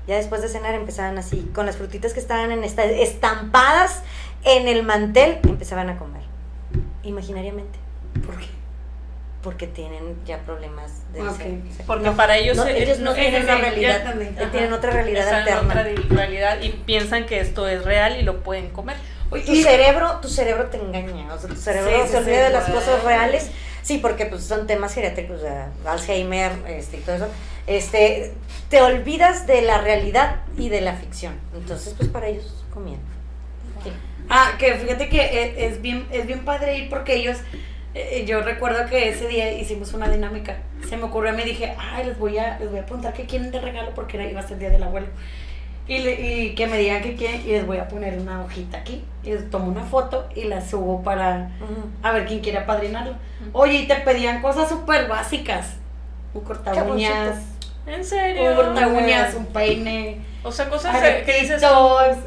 [0.09, 4.03] Ya después de cenar empezaban así, con las frutitas que estaban en esta, estampadas
[4.43, 6.23] en el mantel, empezaban a comer.
[7.05, 7.79] Imaginariamente.
[8.27, 8.47] ¿Por qué?
[9.43, 11.21] Porque tienen ya problemas de
[11.87, 14.91] Porque no, para ellos, no, eh, ellos no no- tienen una realidad, eh, tienen otra
[14.91, 15.63] realidad alterna.
[15.63, 18.97] otra realidad y piensan que esto es real y lo pueden comer.
[19.31, 22.37] Oye, tu y- cerebro, tu cerebro te engaña, o sea, tu cerebro Sí, se olvida
[22.37, 23.51] sí, de las cosas reales.
[23.83, 27.29] Sí, porque pues son temas geriátricos, o sea, Alzheimer, este y todo eso.
[27.67, 28.35] Este,
[28.69, 31.35] te olvidas de la realidad y de la ficción.
[31.55, 33.01] Entonces, pues para ellos comían.
[33.83, 33.91] Sí.
[34.29, 37.39] Ah, que fíjate que e- es, bien, es bien padre ir porque ellos,
[37.95, 40.59] eh, yo recuerdo que ese día hicimos una dinámica.
[40.89, 43.51] Se me ocurrió, me dije, ay, les voy a, les voy a preguntar qué quieren
[43.51, 45.07] de regalo porque era, iba a ser el día del abuelo.
[45.89, 48.79] Y, le- y que me digan qué quieren y les voy a poner una hojita
[48.79, 49.05] aquí.
[49.25, 51.51] Y les tomo una foto y la subo para
[52.03, 53.15] a ver quién quiere apadrinarlo.
[53.53, 55.75] Oye, y te pedían cosas súper básicas.
[56.33, 57.39] Un corta uñas,
[57.87, 58.55] ¿En un serio?
[58.55, 60.21] corta uñas, un peine.
[60.45, 61.61] O sea, cosas que dices.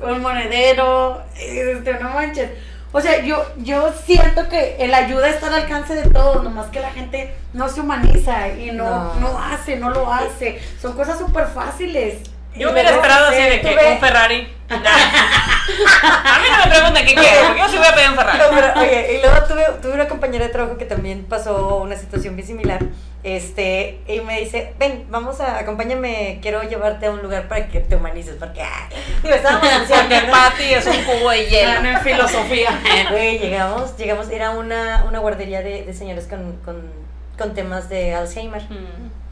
[0.03, 2.49] Un monedero, este, no manches.
[2.95, 6.79] O sea, yo, yo siento que el ayuda está al alcance de todos, nomás que
[6.79, 9.13] la gente no se humaniza y no, No.
[9.19, 9.39] no.
[9.39, 10.61] hace, no lo hace.
[10.79, 12.19] Son cosas súper fáciles.
[12.55, 14.47] Yo hubiera esperado así de que un Ferrari.
[14.69, 18.37] a mí no me preguntan qué quiero, porque yo sí voy a pedir un Ferrari.
[18.37, 21.95] No, pero, oye, y luego tuve, tuve una compañera de trabajo que también pasó una
[21.95, 22.79] situación bien similar.
[23.23, 27.79] Este, y me dice, ven, vamos a, acompáñame, quiero llevarte a un lugar para que
[27.79, 28.89] te humanices, porque, ah,
[29.21, 30.31] digo, estábamos Porque ¿no?
[30.31, 31.89] Patty es un cubo de hielo.
[31.89, 32.81] En filosofía.
[33.11, 36.81] Güey, llegamos, llegamos, era una, una guardería de, de señores con, con,
[37.37, 38.61] con temas de Alzheimer.
[38.63, 39.22] Mm.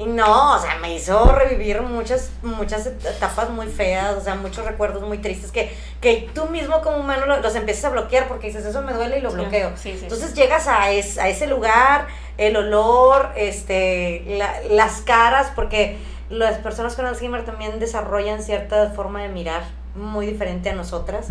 [0.00, 4.64] Y no, o sea, me hizo revivir muchas, muchas etapas muy feas, o sea, muchos
[4.64, 5.70] recuerdos muy tristes que,
[6.00, 9.18] que tú mismo como humano lo- los empiezas a bloquear porque dices, eso me duele
[9.18, 9.72] y lo Sí, bloqueo.
[9.76, 10.04] sí, sí.
[10.04, 12.06] Entonces llegas a, es- a ese lugar,
[12.38, 15.98] el olor, este, la- las caras, porque
[16.30, 19.62] las personas con Alzheimer también desarrollan cierta forma de mirar
[19.94, 21.26] muy diferente a nosotras,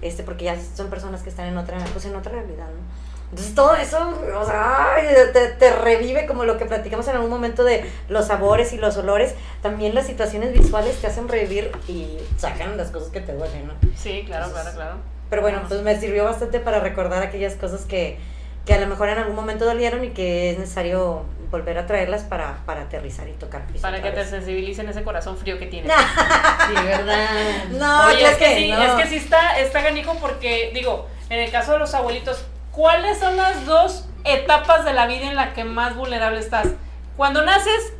[0.00, 3.03] este, porque ya son personas que están en otra, pues en otra realidad, ¿no?
[3.34, 3.98] Entonces todo eso,
[4.38, 8.28] o sea, ay, te, te revive como lo que platicamos en algún momento de los
[8.28, 9.34] sabores y los olores.
[9.60, 13.74] También las situaciones visuales te hacen revivir y sacan las cosas que te duelen, ¿no?
[13.96, 14.96] Sí, claro, claro, claro.
[15.30, 18.20] Pero bueno, pues me sirvió bastante para recordar aquellas cosas que,
[18.66, 22.22] que a lo mejor en algún momento dolieron y que es necesario volver a traerlas
[22.22, 24.30] para, para aterrizar y tocar piso Para que otra te vez.
[24.30, 25.92] sensibilicen ese corazón frío que tienes.
[26.68, 27.64] Sí, ¿verdad?
[27.72, 28.80] No, Oye, es que, sí, no.
[28.80, 32.44] es que sí está, está ganijo porque, digo, en el caso de los abuelitos,
[32.74, 36.68] ¿cuáles son las dos etapas de la vida en la que más vulnerable estás?
[37.16, 37.92] Cuando naces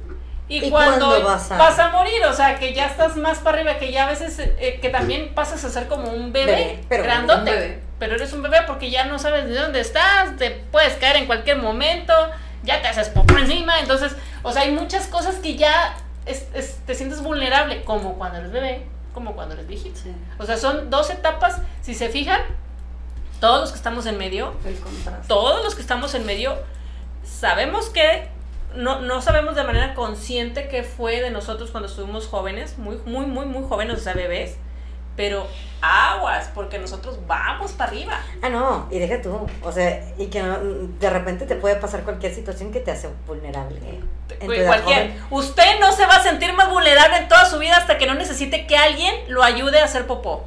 [0.49, 1.87] y, ¿Y cuando vas vas a...
[1.87, 4.79] a- morir, o sea, que ya estás más para arriba, que ya a veces, eh,
[4.83, 7.39] que también pasas a ser como un bebé, Bebé, pero grandote.
[7.39, 7.81] un bebé.
[7.99, 11.27] Pero eres un bebé porque ya no sabes de dónde estás, te puedes caer en
[11.27, 12.13] cualquier momento,
[12.63, 15.97] ya te haces popó encima, entonces, o sea, hay muchas cosas que ya
[16.27, 19.99] es- es- te sientes vulnerable, como cuando eres bebé, como cuando eres viejito.
[20.03, 22.43] Sí, O sea, son dos etapas, si se fijan,
[23.45, 24.79] todos los que estamos en medio, el
[25.29, 26.57] todos los que estamos en medio,
[27.25, 28.29] sabemos que
[28.75, 33.27] no, no sabemos de manera consciente qué fue de nosotros cuando estuvimos jóvenes, muy, muy,
[33.27, 34.57] muy, muy jóvenes, o sea, bebés,
[35.17, 35.47] pero
[35.81, 38.19] aguas, porque nosotros vamos para arriba.
[38.43, 40.59] Ah, no, y deja tú, o sea, y que no-
[40.99, 43.79] de repente te puede pasar cualquier situación que te hace vulnerable.
[44.41, 45.13] edad cualquier-.
[45.31, 48.15] Usted no se va a sentir más vulnerable en toda su vida hasta que no
[48.15, 50.47] necesite que alguien lo ayude a hacer popó.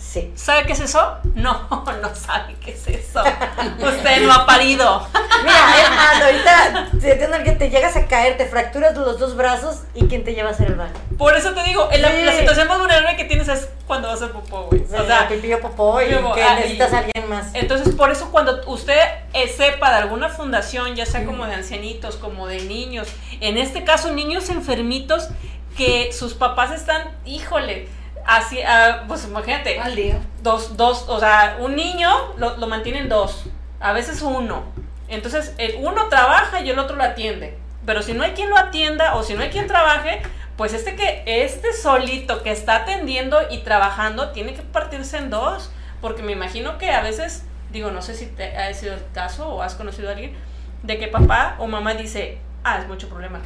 [0.00, 0.32] Sí.
[0.34, 1.18] ¿Sabe qué es eso?
[1.34, 1.68] No,
[2.02, 3.22] no sabe qué es eso.
[3.78, 5.06] Usted no ha parido.
[5.44, 10.06] Mira, es más, ahorita que te llegas a caer, te fracturas los dos brazos y
[10.06, 10.92] quién te lleva a hacer el baño.
[11.16, 12.24] Por eso te digo, la, Sí.
[12.24, 14.82] la situación más vulnerable que tienes es cuando vas a popó, güey.
[14.82, 17.50] O sea, pipí o popó y que ah, necesitas a alguien más.
[17.54, 18.98] Entonces, por eso cuando usted
[19.32, 23.08] eh, sepa de alguna fundación, ya sea como de ancianitos, como de niños,
[23.40, 25.28] en este caso niños enfermitos,
[25.76, 27.88] que sus papás están, híjole,
[28.26, 30.18] así, ah, pues imagínate, Al día.
[30.42, 33.44] dos, dos, o sea, un niño lo, lo mantienen dos,
[33.80, 34.64] a veces uno.
[35.08, 37.58] Entonces, el uno trabaja y el otro lo atiende.
[37.84, 40.22] Pero si no hay quien lo atienda o si no hay quien trabaje,
[40.56, 45.70] pues este que este solito que está atendiendo y trabajando tiene que partirse en dos,
[46.00, 49.48] porque me imagino que a veces, digo, no sé si te ha sido el caso
[49.48, 50.36] o has conocido a alguien
[50.82, 53.40] de que papá o mamá dice, "Ah, es mucho problema."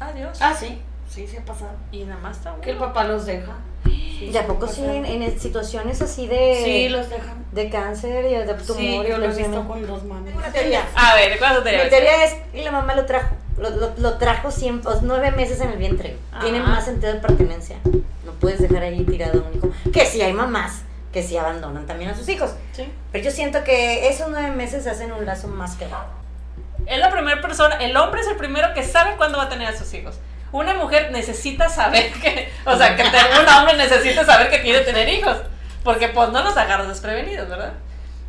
[0.00, 0.38] Adiós.
[0.40, 0.80] Ah, sí.
[1.12, 1.72] Sí, sí ha pasado.
[1.90, 2.54] Y nada más está.
[2.62, 3.52] Que el papá los deja.
[3.84, 7.44] ¿Y a poco sí en, en situaciones así de, Sí, los dejan.
[7.52, 8.76] de cáncer y de tumor?
[8.80, 10.32] Sí, y yo lo he visto con dos manos.
[10.34, 10.82] Una teoría.
[10.94, 11.84] A ver, ¿cuál es tu teoría?
[11.84, 13.34] Mi teoría es que la mamá lo trajo.
[13.58, 16.16] Lo, lo- lo trajo siempre, o sea, nueve meses en el vientre.
[16.40, 16.68] Tiene Ajá.
[16.68, 17.76] más sentido de pertenencia.
[18.24, 19.70] No puedes dejar ahí tirado a un hijo.
[19.92, 20.82] Que sí hay mamás
[21.12, 22.54] que sí abandonan también a sus hijos.
[22.72, 22.90] Sí.
[23.12, 25.84] Pero yo siento que esos nueve meses hacen un lazo más que
[26.86, 29.68] Es la primera persona, el hombre es el primero que sabe cuándo va a tener
[29.68, 30.14] a sus hijos.
[30.52, 35.08] Una mujer necesita saber que, o sea, que un hombre necesita saber que quiere tener
[35.08, 35.38] hijos.
[35.82, 37.72] Porque pues no nos agarras desprevenidos, ¿verdad?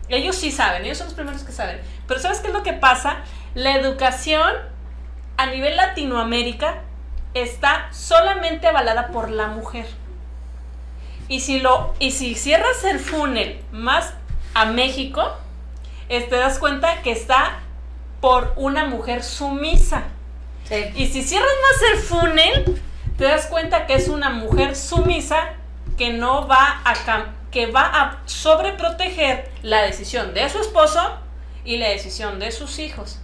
[0.10, 1.80] Ellos sí saben, ellos son los primeros que saben.
[2.08, 3.18] Pero ¿sabes qué es lo que pasa?
[3.54, 4.54] La educación
[5.38, 6.82] a nivel Latinoamérica
[7.34, 9.86] está solamente avalada por la mujer.
[11.28, 14.14] Y si, lo, y si cierras el funnel más
[14.54, 15.36] a México,
[16.08, 17.60] te das cuenta que está
[18.22, 20.04] por una mujer sumisa.
[20.74, 20.92] Sí.
[20.96, 22.82] Y si cierras más el funnel,
[23.18, 25.54] te das cuenta que es una mujer sumisa
[25.98, 26.94] que no va a
[27.52, 31.18] que va a sobreproteger la decisión de su esposo
[31.64, 33.20] y la decisión de sus hijos.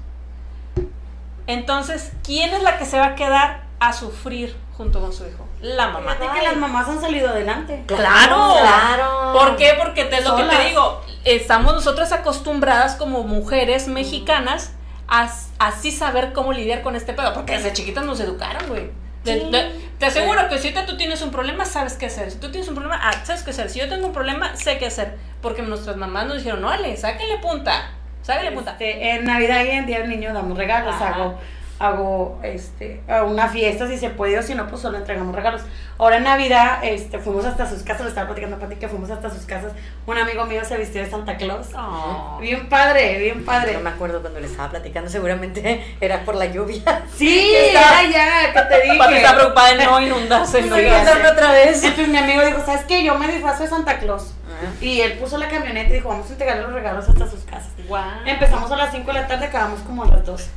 [1.48, 5.48] Entonces, ¿quién es la que se va a quedar a sufrir junto con su hijo?
[5.62, 6.14] La mamá.
[6.16, 7.84] Fíjate que las mamás han salido adelante.
[7.88, 9.34] Claro, claro.
[9.34, 9.74] ¿Por qué?
[9.78, 14.72] Porque te, lo que te digo, estamos nosotras acostumbradas como mujeres mexicanas a s-
[15.10, 18.90] así saber cómo lidiar con este pedo, porque desde chiquitas nos educaron, güey.
[19.24, 19.50] De- Sí.
[19.52, 22.32] de- te aseguro que si te- tú tienes un problema, sabes qué hacer.
[22.32, 23.70] Si tú tienes un problema, ah, sabes qué hacer.
[23.70, 25.18] Si yo tengo un problema, sé qué hacer.
[25.42, 27.92] Porque nuestras mamás nos dijeron, no, Ale, sáquenle punta.
[28.22, 28.72] Sáquenle punta.
[28.72, 31.16] Este, en Navidad y en Día del Niño damos regalos, Ajá.
[31.16, 31.38] hago,
[31.80, 35.62] hago este, a una fiesta si se puede o si no, pues solo entregamos regalos.
[35.98, 39.10] Ahora en Navidad este, fuimos hasta sus casas, le estaba platicando a Pati que fuimos
[39.10, 39.72] hasta sus casas.
[40.06, 41.68] Un amigo mío se vistió de Santa Claus.
[41.76, 42.38] Oh.
[42.42, 43.74] Bien padre, bien padre.
[43.74, 47.04] No me acuerdo cuando le estaba platicando, seguramente era por la lluvia.
[47.16, 48.98] Sí, Estaba- era ya, que te dije.
[48.98, 50.62] Pati está preocupada de no inundarse.
[50.64, 50.80] No.
[50.80, 51.82] Inundarme otra vez.
[51.84, 53.04] Entonces mi amigo dijo, ¿sabes qué?
[53.04, 54.34] Yo me disfrazo de Santa Claus.
[54.48, 54.68] Ah.
[54.82, 57.70] Y él puso la camioneta y dijo, vamos a entregarle los regalos hasta sus casas.
[57.88, 58.04] Guau.
[58.26, 60.50] Empezamos a las 5 de la tarde, acabamos como a las 2.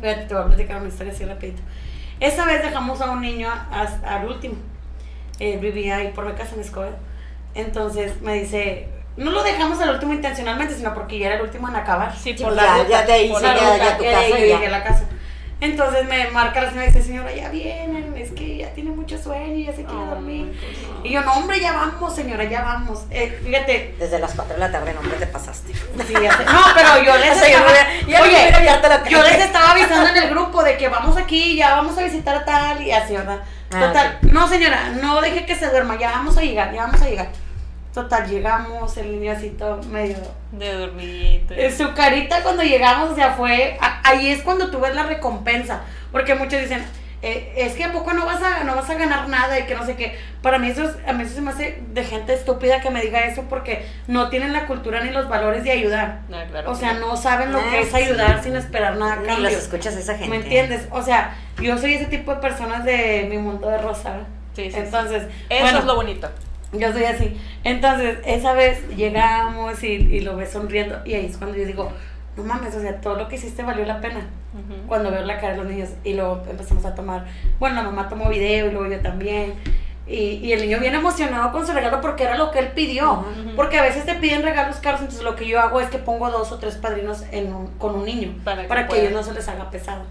[0.00, 1.62] Fíjate, te voy a platicar una historia así rapidito.
[2.20, 4.56] Esa vez dejamos a un niño hasta al último.
[5.38, 6.96] Él vivía ahí por becas en Escobedo.
[7.54, 11.68] Entonces me dice, no lo dejamos al último intencionalmente, sino porque ya era el último
[11.68, 12.14] en acabar.
[12.16, 13.84] Sí, por la ya- ruta, ya de ahí por sí, la ya- ruta.
[13.84, 14.36] ya tu Y casa ya.
[14.36, 15.04] llegué a la casa.
[15.60, 19.22] Entonces me marca la señora y dice, señora, ya vienen, es que ya tiene mucho
[19.22, 20.58] sueño y ya se quiere dormir.
[21.04, 23.00] Y yo, no, hombre, ya vamos, señora, ya vamos.
[23.10, 25.74] Eh, fíjate, Desde las 4 de la tarde, no, hombre, te pasaste.
[25.74, 26.44] Sí, ya sé.
[26.44, 27.72] No, pero yo les estaba,
[28.06, 31.74] ya oye, la yo les estaba avisando en el grupo de que vamos aquí, ya
[31.76, 33.40] vamos a visitar a tal y así, ¿verdad?
[33.72, 37.02] Ah, Total, no señora, no deje que se duerma, ya vamos a llegar, ya vamos
[37.02, 37.28] a llegar.
[37.94, 40.16] Total, llegamos, el niño así todo medio...
[40.52, 41.54] De dormidito.
[41.54, 43.76] Eh, Su carita cuando llegamos, o sea, fue...
[43.80, 45.80] a- ahí es cuando tú ves la recompensa,
[46.12, 46.84] porque muchos dicen,
[47.22, 49.74] eh, es que a poco no vas a no vas a ganar nada y que
[49.74, 50.16] no sé qué.
[50.40, 53.02] Para mí eso, es- a mí eso se me hace de gente estúpida que me
[53.02, 56.20] diga eso porque no tienen la cultura ni los valores de ayudar.
[56.28, 57.16] No, claro O sea, no.
[57.16, 57.96] saben lo Ah, que es sí.
[57.96, 59.44] ayudar sin esperar nada a Ni cambio.
[59.50, 60.30] los escuchas a esa gente.
[60.30, 60.86] ¿Me entiendes?
[60.92, 64.20] O sea, yo soy ese tipo de personas de mi mundo de rosa.
[64.54, 64.78] Sí, sí, sí.
[64.78, 66.30] Entonces, Eso bueno, es lo bonito.
[66.72, 67.36] Yo soy así.
[67.64, 71.90] Entonces, esa vez llegamos y, y lo ves sonriendo y ahí es cuando yo digo,
[72.36, 74.20] no mames, o sea, todo lo que hiciste valió la pena.
[74.88, 77.24] Cuando veo la cara de los niños y luego empezamos a tomar,
[77.60, 79.54] bueno, la mamá tomó video y luego yo también.
[80.08, 83.24] Y, y el niño bien emocionado con su regalo porque era lo que él pidió.
[83.54, 86.30] Porque a veces te piden regalos caros, entonces lo que yo hago es que pongo
[86.32, 89.04] dos o tres padrinos en un- con un niño Para para que puedan.
[89.06, 90.02] ellos no se les haga pesado.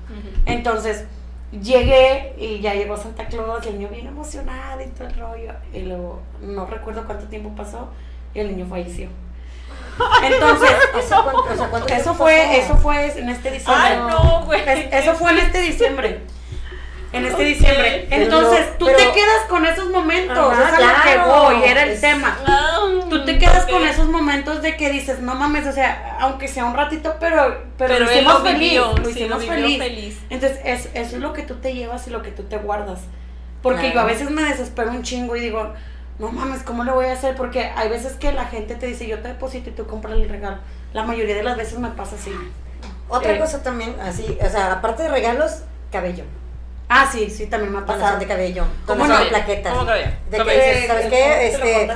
[0.45, 1.05] Entonces,
[1.51, 5.53] llegué y ya llegó Santa Claus y el niño bien emocionado y todo el rollo.
[5.73, 7.89] Y luego, no recuerdo cuánto tiempo pasó
[8.33, 9.09] y el niño falleció.
[10.23, 12.61] Entonces, ¿Eso, cuánto- o sea, cuánto eso fue, pasó?
[12.61, 13.83] eso fue en este diciembre.
[13.87, 14.61] Ay, no, güey.
[14.67, 16.21] Es- eso fue en este diciembre.
[17.11, 17.47] En este Ok.
[17.47, 18.05] diciembre.
[18.09, 20.37] Pero- Entonces, tú pero- te quedas con esos momentos.
[20.53, 21.41] Ajá, es a lo que claro.
[21.43, 22.37] voy, era el Es- tema.
[23.09, 23.71] Tú te quedas ok.
[23.71, 27.63] con esos momentos de que dices, no mames, o sea, aunque sea un ratito, pero,
[27.77, 28.59] pero, Pero lo hicimos lo feliz.
[28.59, 29.77] vivió, lo sí, lo hicimos feliz.
[29.79, 30.19] feliz.
[30.29, 32.99] Entonces, es, eso es lo que tú te llevas y lo que tú te guardas.
[33.63, 33.95] Porque Claro.
[33.95, 35.73] yo a veces me desespero un chingo y digo,
[36.19, 37.35] no mames, ¿cómo le voy a hacer?
[37.35, 40.29] Porque hay veces que la gente te dice, yo te deposito y tú compras el
[40.29, 40.57] regalo.
[40.93, 42.31] La mayoría de las veces me pasa así.
[43.07, 43.39] Otra Eh.
[43.39, 46.23] cosa también, así, o sea, aparte de regalos, cabello.
[46.91, 48.17] Ah, sí, sí, también me ha pasado.
[48.17, 48.65] de cabello.
[48.87, 49.15] ¿Cómo no?
[49.29, 49.73] plaquetas.
[49.73, 50.07] ¿Cómo cabello?
[50.31, 51.47] De que dices, ¿sabes qué?
[51.47, 51.87] Este,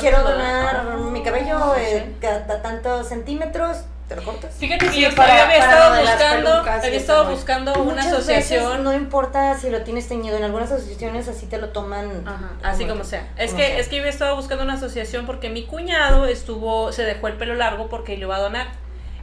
[0.00, 2.16] quiero donar ah, mi cabello eh, sí.
[2.20, 4.52] cada tantos centímetros, ¿te lo cortas?
[4.58, 8.64] Fíjate que Sí, yo para- había para estado buscando, había estado buscando una Muchas asociación.
[8.70, 12.26] veces no importa si lo tienes teñido, en algunas asociaciones así te lo toman.
[12.26, 13.28] Ajá, así como sea.
[13.36, 13.78] Es como que, sea.
[13.78, 17.34] es que yo había estado buscando una asociación porque mi cuñado estuvo, se dejó el
[17.34, 18.66] pelo largo porque lo iba a donar.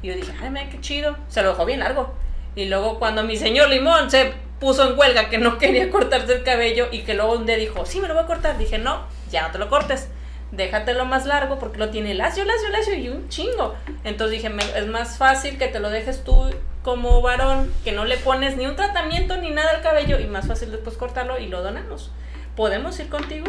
[0.01, 1.17] Y yo dije, ay, mira, qué chido.
[1.27, 2.13] Se lo dejó bien largo.
[2.55, 6.43] Y luego cuando mi señor Limón se puso en huelga que no quería cortarse el
[6.43, 8.57] cabello y que luego un día dijo, sí, me lo voy a cortar.
[8.57, 10.07] Dije, no, ya no te lo cortes.
[10.51, 13.73] Déjatelo más largo porque lo tiene lacio, lacio, lacio y un chingo.
[14.03, 16.49] Entonces dije, me- es más fácil que te lo dejes tú
[16.83, 20.47] como varón, que no le pones ni un tratamiento ni nada al cabello y más
[20.47, 22.11] fácil después cortarlo y lo donamos.
[22.57, 23.45] ¿Podemos ir contigo?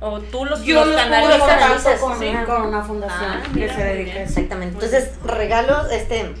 [0.00, 1.40] ¿O tú los, Yo los canalizas?
[1.82, 2.32] contacto con, sí.
[2.46, 4.22] con una fundación Ah, que mira, se dedica.
[4.22, 4.74] Exactamente.
[4.76, 6.32] Entonces, regalos, este.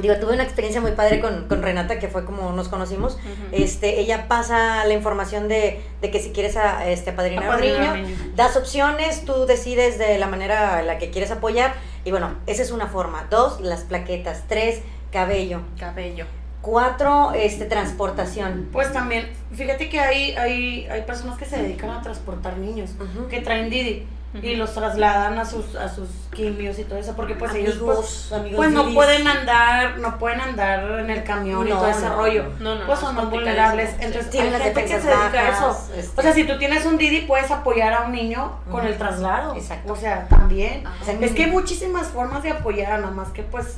[0.00, 3.16] Digo, tuve una experiencia muy padre con, con Renata, que fue como nos conocimos.
[3.52, 7.60] Este, ella pasa la información de, de que si quieres a, este, apadrinar, a un
[7.60, 11.74] niño, das opciones, tú decides de la manera en la que quieres apoyar.
[12.04, 13.28] Y bueno, esa es una forma.
[13.30, 14.44] Dos, las plaquetas.
[14.48, 14.80] Tres,
[15.12, 15.60] cabello.
[15.78, 16.26] Cabello.
[16.60, 18.70] Cuatro, este, transportación.
[18.72, 22.90] Pues también, fíjate que hay, hay, hay personas que se dedican a transportar niños,
[23.30, 24.06] que traen Didi
[24.42, 28.32] y los trasladan a sus, a sus quimios y todo eso, porque pues ellos pues,
[28.32, 32.16] Amigos, pues no pueden andar, no pueden andar en el camión y todo ese no.
[32.16, 32.44] rollo.
[32.58, 33.90] No, no, Pues son muy vulnerables.
[33.90, 33.96] sí.
[34.00, 35.88] Entonces Tienen hay las gente que se dedica a eso.
[35.96, 36.20] este.
[36.20, 39.54] O sea, si tú tienes un Didi, puedes apoyar a un niño con el traslado.
[39.54, 39.92] Exacto.
[39.92, 40.84] O sea, también.
[40.86, 43.76] O sea, Es que hay muchísimas formas de apoyar, nada más que pues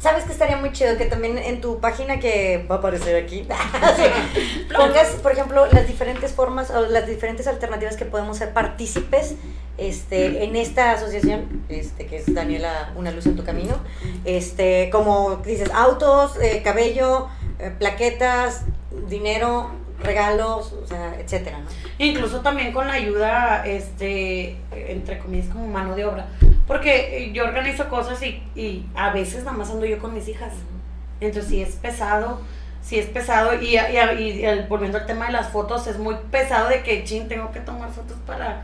[0.00, 0.96] ¿Sabes que estaría muy chido?
[0.96, 3.46] Que también en tu página que va a aparecer aquí,
[4.74, 9.34] pongas, por ejemplo, las diferentes formas o las diferentes alternativas que podemos ser partícipes
[9.80, 13.76] este, en esta asociación, este, que es Daniela, Una Luz en tu Camino.
[14.26, 17.28] Este, como dices, autos, eh, cabello,
[17.58, 18.64] eh, plaquetas,
[19.08, 19.70] dinero,
[20.02, 21.60] regalos, o sea, etcétera.
[21.98, 26.26] Incluso también con la ayuda, este, entre comillas, como mano de obra.
[26.66, 30.52] Porque eh, yo organizo cosas y, a veces nada más ando yo con mis hijas.
[31.20, 32.42] Entonces sí es pesado,
[32.82, 33.54] sí es pesado.
[33.54, 37.28] Y, y, y volviendo al tema de las fotos, es muy pesado de que, chin,
[37.28, 38.62] tengo que tomar fotos para,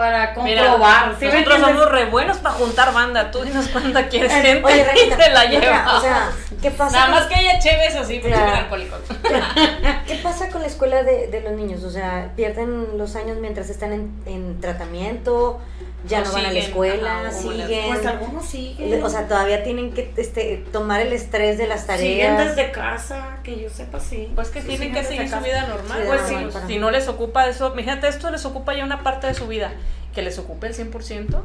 [0.00, 1.14] para Mira, comprobar.
[1.20, 3.30] ¿sí me nosotros somos re buenos para juntar banda.
[3.30, 5.94] Tú dinos cuánta quieres Eh, gente Oye, y te la mira, llevas.
[5.94, 6.30] o sea,
[6.62, 6.92] ¿qué pasa?
[6.96, 8.98] Nada con- más que haya chéves así, porque alcohólicos.
[10.06, 11.84] ¿Qué pasa con la escuela de, de los niños?
[11.84, 15.60] O sea, pierden los años mientras están en, en tratamiento,
[16.06, 17.86] ya no van a la siguen, escuela, ajá, siguen.
[17.88, 19.02] Pues algunos siguen.
[19.04, 22.56] o sea, todavía tienen que este, tomar el estrés de las siguen tareas.
[22.56, 24.30] desde casa, que yo sepa, sí.
[24.34, 25.98] Pues que Sí, tienen siguen que seguir su vida normal.
[26.00, 28.84] Sí, pues normal si, para- si no les ocupa eso, fíjate, esto les ocupa ya
[28.84, 29.72] una parte de su vida.
[30.14, 31.42] Que les ocupe el 100%.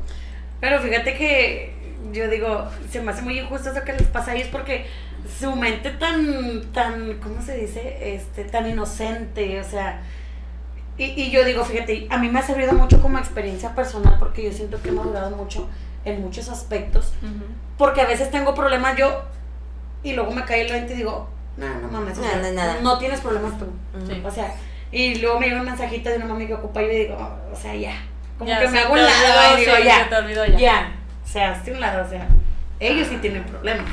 [0.62, 1.74] Pero fíjate que
[2.14, 4.86] yo digo, se me hace muy injusto eso que les pasa a ellos porque
[5.40, 8.16] su mente tan, tan, ¿cómo se dice?
[8.16, 10.02] Este, tan inocente, o sea.
[10.98, 14.44] Y, y yo digo, fíjate, a mí me ha servido mucho como experiencia personal porque
[14.44, 15.68] yo siento que he madurado mucho
[16.06, 17.14] en muchos aspectos.
[17.78, 19.24] Porque a veces tengo problemas yo
[20.04, 21.28] y luego me cae el 20 y digo,
[21.58, 22.78] no, no mames, No, no nada.
[22.82, 23.66] no tienes problemas tú.
[23.98, 24.08] Ujú.
[24.08, 24.22] Sí.
[24.26, 24.56] O sea,
[24.92, 27.54] y luego me llega un mensajito de una mami que ocupa y yo digo, "Oh,
[27.54, 27.94] o sea, ya.
[28.38, 29.10] Como Ya, que me hago un lado
[29.54, 30.10] olvidó, y digo, sí, ya.
[30.10, 30.58] te olvidó ya.
[30.58, 30.96] Ya.
[31.24, 32.28] O sea, hazte un lado, o sea,
[32.80, 33.86] ellos sí tienen problemas.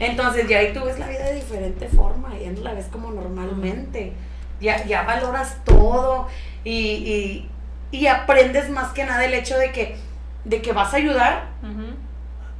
[0.00, 3.10] Entonces, ya ahí tú ves la vida de diferente forma, ya no la ves como
[3.10, 4.12] normalmente.
[4.60, 6.28] Ya, ya valoras todo
[6.64, 7.50] y, y,
[7.90, 9.96] y aprendes más que nada el hecho de que,
[10.44, 11.94] de que vas a ayudar Ujú.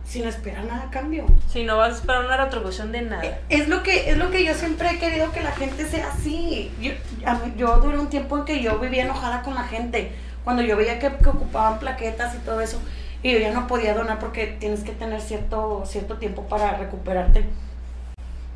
[0.06, 1.26] sin esperar nada a cambio.
[1.50, 3.38] Si no vas a esperar una retribución de nada.
[3.50, 6.72] Es lo que es lo que yo siempre he querido que la gente sea así.
[6.80, 6.92] Yo,
[7.26, 10.12] a mí- yo duré un tiempo en que yo vivía enojada con la gente.
[10.42, 12.80] Cuando yo veía que, que ocupaban plaquetas y todo eso.
[13.22, 17.44] Y yo ya no podía donar porque tienes que tener cierto, cierto tiempo para recuperarte.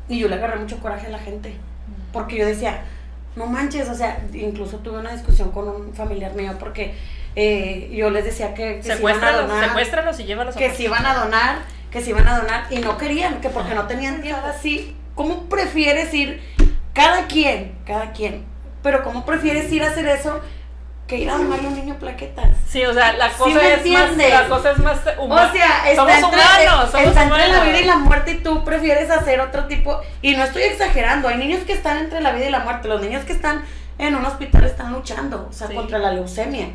[0.09, 1.55] Y yo le agarré mucho coraje a la gente.
[2.11, 2.81] Porque yo decía,
[3.35, 6.93] no manches, o sea, incluso tuve una discusión con un familiar mío porque
[7.35, 10.59] eh, yo les decía que, que si iban a Secuéstralos, donar secuéstralos y llévalos a
[10.59, 10.77] que casa.
[10.77, 11.57] se iban a donar,
[11.91, 14.95] que se iban a donar y no querían, que porque no tenían tiempo así.
[15.15, 16.41] ¿Cómo prefieres ir
[16.95, 18.45] cada quien, cada quien.
[18.81, 20.39] Pero ¿cómo prefieres ir a hacer eso
[21.07, 22.49] que ir a donarle a un niño plaquetas?
[22.67, 25.49] Sí, o sea, la ¿Sí cosa, es, más, la cosa es más humana.
[25.49, 28.35] O sea, está, somos entre, humanos, somos está entre la vida y la muerte y
[28.39, 29.99] tú prefieres hacer otro tipo.
[30.21, 32.87] Y no estoy exagerando, hay niños que están entre la vida y la muerte.
[32.87, 33.63] Los niños que están
[33.97, 35.75] en un hospital están luchando, o sea, Sí.
[35.75, 36.69] contra la leucemia.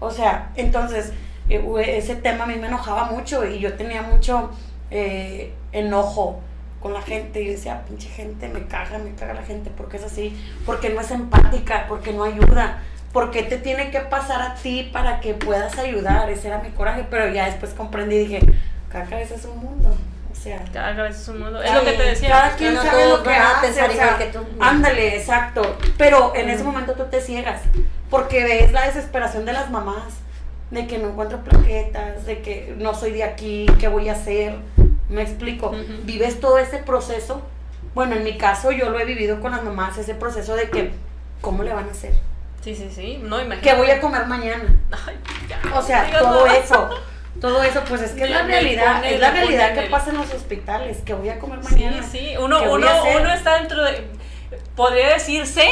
[0.00, 1.12] O sea, entonces,
[1.48, 1.62] eh,
[1.96, 4.50] ese tema a mí me enojaba mucho y yo tenía mucho
[4.90, 6.40] eh, enojo
[6.80, 10.02] con la gente y decía, pinche gente, me caga, me caga la gente, porque es
[10.04, 10.36] así,
[10.66, 12.82] porque no es empática, porque no ayuda,
[13.12, 17.06] porque te tiene que pasar a ti para que puedas ayudar, ese era mi coraje,
[17.10, 18.40] pero ya después comprendí y dije,
[18.90, 19.94] caca, ese es un mundo,
[20.30, 21.62] o sea, Cada cabeza es un mundo.
[21.62, 22.30] Es lo que te decía.
[22.30, 24.38] cada quien no sabe lo que hace, o sea, que tú.
[24.60, 27.60] ándale, exacto, pero en ese momento tú te ciegas,
[28.08, 30.14] porque ves la desesperación de las mamás,
[30.70, 34.56] de que no encuentro plaquetas, de que no soy de aquí, ¿qué voy a hacer?
[35.10, 35.72] Me explico,
[36.04, 37.42] vives todo ese proceso,
[37.94, 40.92] bueno, en mi caso yo lo he vivido con las mamás, ese proceso de que,
[41.42, 42.14] ¿cómo le van a hacer?
[42.62, 43.18] Sí, sí, sí.
[43.22, 43.60] No, imagínate.
[43.68, 44.64] ¿Qué voy a comer mañana?
[45.06, 45.16] Ay,
[45.48, 46.58] ya, O sea, todo nada.
[46.58, 46.88] eso,
[47.40, 50.32] todo eso, pues es que es la realidad, es la realidad que pasa en los
[50.32, 52.02] hospitales, que voy a comer Sí, mañana.
[52.02, 52.34] sí.
[52.38, 53.20] Uno, ¿Qué voy uno, hacer?
[53.20, 54.06] uno está dentro de.
[54.76, 55.68] Podría decirse,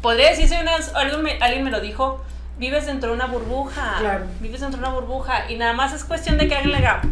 [0.00, 2.24] podría decirse, una, alguien, me, alguien me lo dijo,
[2.56, 3.96] vives dentro de una burbuja.
[3.98, 4.24] Claro.
[4.40, 5.50] Vives dentro de una burbuja.
[5.50, 7.02] Y nada más es cuestión de que alguien le haga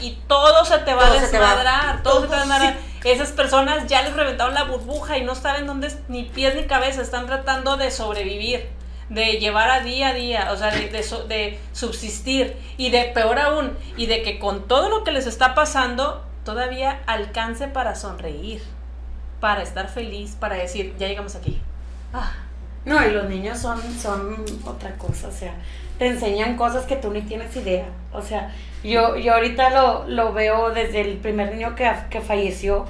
[0.00, 2.02] y todo se te va Todo a desmadrar.
[2.02, 2.74] Todo, se te va a Todo, desmadrar.
[3.04, 7.02] Esas personas ya les reventaron la burbuja y no saben dónde ni pies ni cabeza.
[7.02, 8.68] Están tratando de sobrevivir.
[9.08, 12.56] De llevar a día a día, o sea, de, de de subsistir.
[12.78, 17.02] Y de peor aún, y de que con todo lo que les está pasando, todavía
[17.06, 18.62] alcance para sonreír,
[19.40, 21.60] para estar feliz, para decir, ya llegamos aquí.
[22.14, 22.32] Ah,
[22.84, 25.54] No, y los niños son, son otra cosa, o sea,
[25.98, 27.86] te enseñan cosas que tú ni tienes idea.
[28.12, 32.86] O sea, yo, yo ahorita lo, lo veo desde el primer niño que, que falleció.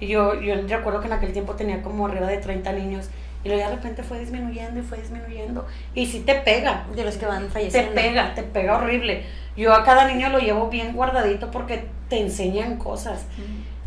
[0.00, 3.08] Yo, yo recuerdo que en aquel tiempo tenía como arriba de 30 niños.
[3.44, 5.66] Y luego de repente fue disminuyendo y fue disminuyendo.
[5.94, 7.94] Y sí te pega, De los que van te falleciendo.
[7.94, 9.22] pega, te pega horrible.
[9.56, 13.24] Yo a cada niño lo llevo bien guardadito porque te enseñan cosas.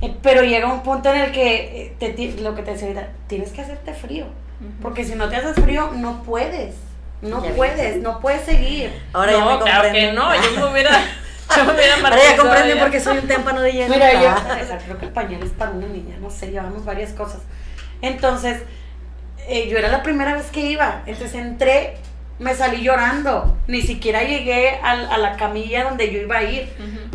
[0.02, 3.10] Eh, Pero llega un punto en el que, eh, te lo que te decía ahorita,
[3.28, 4.26] tienes que hacerte frío.
[4.82, 6.76] Porque si no te haces frío, no puedes.
[7.22, 8.92] No Ya puedes, no puedes seguir.
[9.14, 10.16] Ahora ya me no, claro que comprenden.
[10.16, 10.92] no, yo me hubiera,
[11.56, 12.80] yo me hubiera Ahora ya ya.
[12.82, 13.94] porque soy un témpano de hielo.
[13.94, 14.78] Mira, yo, Ah.
[14.86, 17.42] creo que el pañal es para una niña, no sé, llevamos varias cosas.
[18.02, 18.62] Entonces,
[19.48, 21.98] eh, yo era la primera vez que iba, entonces entré,
[22.40, 26.70] me salí llorando, ni siquiera llegué al- a, la camilla donde yo iba a ir,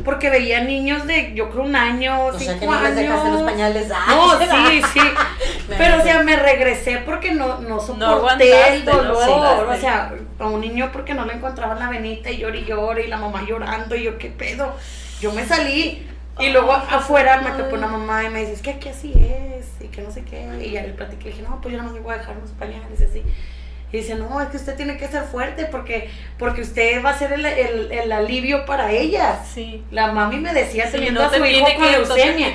[0.05, 2.95] porque veía niños de, yo creo, un año, O sea, cinco que no años.
[2.97, 3.91] dejaste los pañales.
[3.95, 4.47] Ah, No, ¿qué
[4.83, 5.01] sí, sí.
[5.69, 9.23] Me Pero, o sea, me regresé porque no, no soporté el no dolor.
[9.23, 9.73] aguantaste.
[9.73, 13.05] o sea, a un niño porque no le encontraban la venita y lloré y lloré
[13.07, 14.75] y la mamá llorando y yo, ¿qué pedo?
[15.21, 16.07] Yo me salí.
[16.39, 19.81] Y luego afuera me topó una mamá y me dice, es que aquí así es,
[19.81, 20.45] y que no sé qué.
[20.61, 22.37] Y ya le platiqué, le dije, no, pues yo nada más le voy a dejar
[22.37, 23.23] unos pañales y así.
[23.95, 27.17] Y dice, no, es que usted tiene que ser fuerte porque, porque usted va a
[27.19, 29.47] ser el, el, el alivio para ellas.
[29.55, 29.85] Sí.
[29.93, 32.49] La mami me decía Sí, teniendo no a te su hijo con leucemia.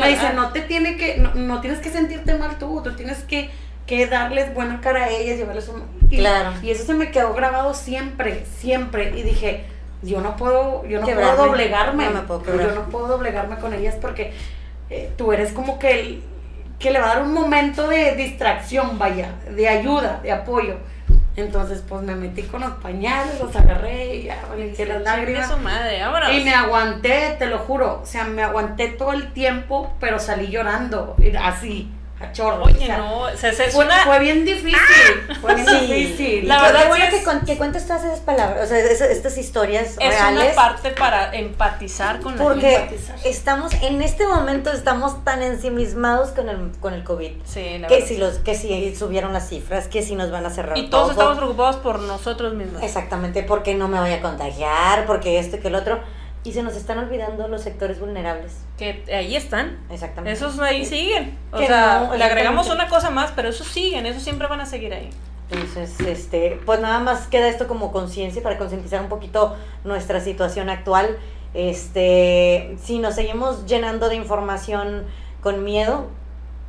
[0.00, 3.18] Me dice, no te tiene que, no, no tienes que sentirte mal tú, tú tienes
[3.18, 3.50] que,
[3.86, 5.84] que darles buena cara a ellas, llevarles un...
[6.10, 6.54] Y, Claro.
[6.60, 9.12] y eso se me quedó grabado siempre, siempre.
[9.16, 9.66] Y dije,
[10.02, 11.36] yo no puedo, yo no Quebrarme.
[11.36, 12.04] puedo doblegarme.
[12.06, 14.32] No me puedo yo no puedo doblegarme con ellas porque
[14.90, 16.22] eh, tú eres como que el,
[16.80, 20.78] que le va a dar un momento de distracción, vaya, de ayuda, de apoyo.
[21.36, 25.60] Entonces, pues me metí con los pañales, los agarré y ya, limpié las lágrimas.
[25.60, 26.02] madre.
[26.38, 28.00] Y me aguanté, te lo juro.
[28.02, 31.16] O sea, me aguanté todo el tiempo, pero salí llorando.
[31.40, 32.64] Así, a chorro.
[32.64, 34.04] Oye, o sea, no, se, se Fue, suena...
[34.04, 34.76] fue bien difícil.
[35.40, 35.86] Fue bien Sí.
[35.86, 36.48] difícil.
[36.48, 39.00] La verdad bueno sí que, es- con- que cuentes todas esas palabras, o sea, es-
[39.00, 40.44] estas historias es reales.
[40.44, 43.16] una parte para empatizar con la Porque empatizar.
[43.24, 47.30] estamos, en este momento estamos tan ensimismados con el, con el COVID.
[47.44, 48.08] Sí, la Que verdad.
[48.08, 51.04] si, los, que si subieron las cifras, que si nos van a cerrar Y todos
[51.04, 51.12] todo.
[51.12, 52.82] estamos preocupados por nosotros mismos.
[52.82, 56.00] Exactamente, porque no me voy a contagiar, porque esto y que el otro.
[56.42, 58.52] Y se nos están olvidando los sectores vulnerables.
[58.78, 59.78] Que ahí están.
[59.90, 60.32] Exactamente.
[60.32, 61.38] Esos ahí siguen.
[61.52, 64.60] O Que sea, no, le agregamos una cosa más, pero esos siguen, esos siempre van
[64.60, 65.10] a seguir ahí.
[65.50, 70.70] Entonces, este, pues nada más queda esto como conciencia para concientizar un poquito nuestra situación
[70.70, 71.18] actual.
[71.52, 75.04] Este, si nos seguimos llenando de información
[75.42, 76.06] con miedo,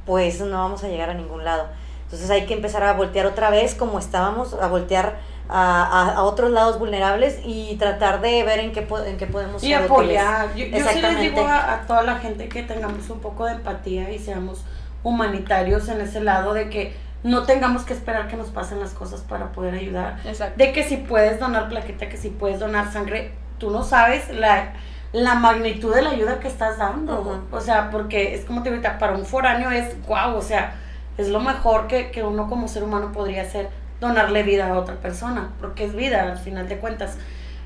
[0.05, 1.67] pues no vamos a llegar a ningún lado.
[2.05, 5.19] Entonces hay que empezar a voltear otra vez como estábamos, a voltear
[5.51, 9.61] a, a- a otros lados vulnerables y tratar de ver en qué, en qué podemos
[9.63, 10.55] Y ser apoyar.
[10.55, 13.53] Yo, yo sí les digo a, a toda la gente que tengamos un poco de
[13.53, 14.63] empatía y seamos
[15.03, 19.21] humanitarios en ese lado de que no tengamos que esperar que nos pasen las cosas
[19.21, 20.19] para poder ayudar.
[20.25, 20.55] Exacto.
[20.57, 24.73] De que si puedes donar plaqueta, que si puedes donar sangre, tú no sabes la,
[25.11, 27.43] la magnitud de la ayuda que estás dando.
[27.51, 30.75] O sea, porque es como te digo ahorita, para un foráneo es guau, o sea,
[31.17, 33.69] es lo mejor que, que uno como ser humano podría hacer,
[34.01, 37.15] donarle vida a otra persona, porque es vida al final de cuentas.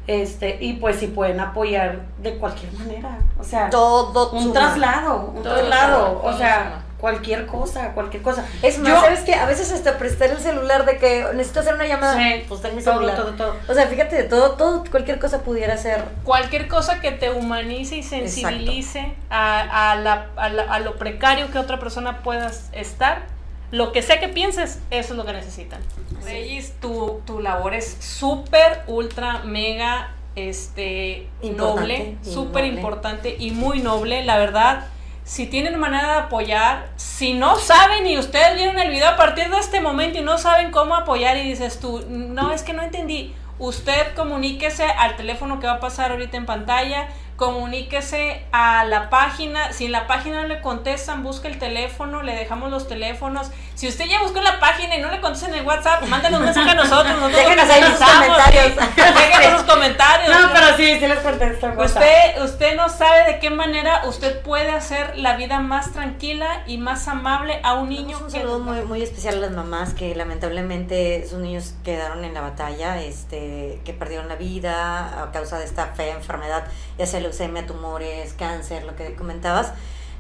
[0.08, 4.54] Este, y pues si pueden apoyar de cualquier manera, o sea, Todo un suma.
[4.54, 6.84] traslado, un Todo traslado, suma, o todo sea, suma.
[7.00, 8.46] cualquier cosa, cualquier cosa.
[8.62, 9.34] Es más, Yo- ¿sabes qué?
[9.34, 12.76] A veces hasta prestar el celular de que necesito hacer una llamada, Sí, pues ten
[12.76, 13.16] mi todo, celular.
[13.16, 13.56] todo, todo.
[13.68, 16.04] O sea, fíjate, todo, todo, cualquier cosa pudiera ser.
[16.24, 21.50] Cualquier cosa que te humanice y sensibilice a, a la- a la- a lo precario
[21.50, 23.24] que otra persona pueda estar,
[23.72, 25.82] lo que sea que pienses, eso es lo que necesitan.
[26.24, 33.80] Regis, tu, tu labor es súper, ultra, mega, este, Importante noble, súper importante y muy
[33.80, 34.88] noble, la verdad.
[35.24, 39.50] Si tienen manera de apoyar, si no saben y ustedes vieron el video a partir
[39.50, 42.84] de este momento y no saben cómo apoyar y dices tú, no, es que no
[42.84, 49.10] entendí, usted comuníquese al teléfono que va a pasar ahorita en pantalla, comuníquese a la
[49.10, 53.52] página, si en la página no le contestan, busque el teléfono, le dejamos los teléfonos.
[53.76, 56.46] Si usted ya buscó la página y no le contestan en el WhatsApp, mándenos un
[56.46, 58.76] mensaje a nosotros, nosotros Déjenos ahí revisamos, comentarios.
[58.96, 60.30] Déjenos sus comentarios.
[60.30, 61.68] No, pero sí, sí les contesto.
[61.68, 61.80] en.
[61.80, 66.78] Usted, usted no sabe de qué manera usted puede hacer la vida más tranquila y
[66.78, 70.16] más amable a un niño un que saludo muy, muy especial a las mamás que
[70.16, 75.66] lamentablemente sus niños quedaron en la batalla, este, que perdieron la vida a causa de
[75.66, 76.64] esta fea enfermedad,
[76.98, 79.74] ya sea leucemia, tumores, cáncer, lo que comentabas.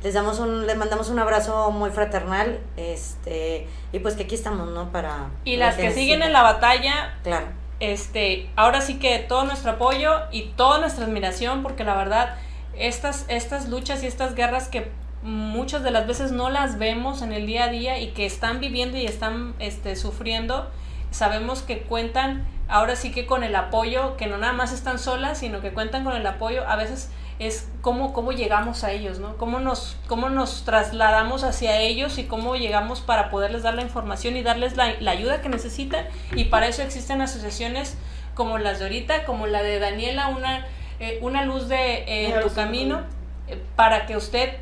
[0.03, 4.69] Les damos un, les mandamos un abrazo muy fraternal, este, y pues que aquí estamos,
[4.69, 4.91] ¿no?
[4.91, 7.47] Para y las que siguen en la batalla Claro.
[7.79, 12.35] este, ahora sí que todo nuestro apoyo y toda nuestra admiración, porque la verdad,
[12.77, 14.91] estas, estas luchas y estas guerras que
[15.23, 18.59] muchas de las veces no las vemos en el día a día y que están
[18.59, 20.69] viviendo y están este, sufriendo,
[21.09, 25.39] sabemos que cuentan ahora sí que con el apoyo, que no nada más están solas,
[25.39, 29.37] sino que cuentan con el apoyo, a veces es cómo, cómo llegamos a ellos, ¿no?
[29.37, 34.37] Cómo nos, cómo nos trasladamos hacia ellos y cómo llegamos para poderles dar la información
[34.37, 36.05] y darles la, la ayuda que necesitan.
[36.33, 37.97] Y para eso existen asociaciones
[38.35, 40.65] como las de ahorita, como la de Daniela, una,
[40.99, 43.01] eh, una luz de eh, tu en camino.
[43.47, 44.57] eh, para que usted,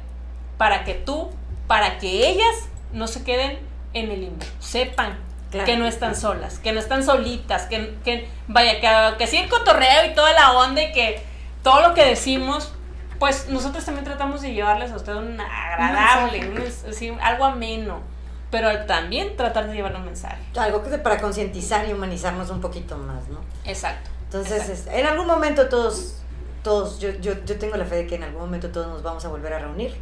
[0.57, 1.29] para que tú,
[1.67, 3.59] para que ellas no se queden
[3.93, 5.17] en el limbo, sepan
[5.53, 5.65] Claro.
[5.67, 9.47] que no están solas, que no están solitas, que, que vaya, que, que sí el
[9.49, 11.23] cotorreo y toda la onda y que
[11.63, 12.73] todo lo que decimos,
[13.19, 17.45] pues nosotros también tratamos de llevarles a usted un agradable, Un un es- sí, algo
[17.45, 18.01] ameno,
[18.49, 20.41] pero también tratar de llevarle un mensaje.
[20.57, 23.39] Algo que para concientizar y humanizarnos un poquito más, ¿no?
[23.63, 24.09] Exacto.
[24.25, 24.99] Entonces, Exacto.
[24.99, 26.15] en algún momento todos,
[26.63, 29.23] todos, yo, yo, yo tengo la fe de que en algún momento todos nos vamos
[29.23, 29.95] a volver a reunir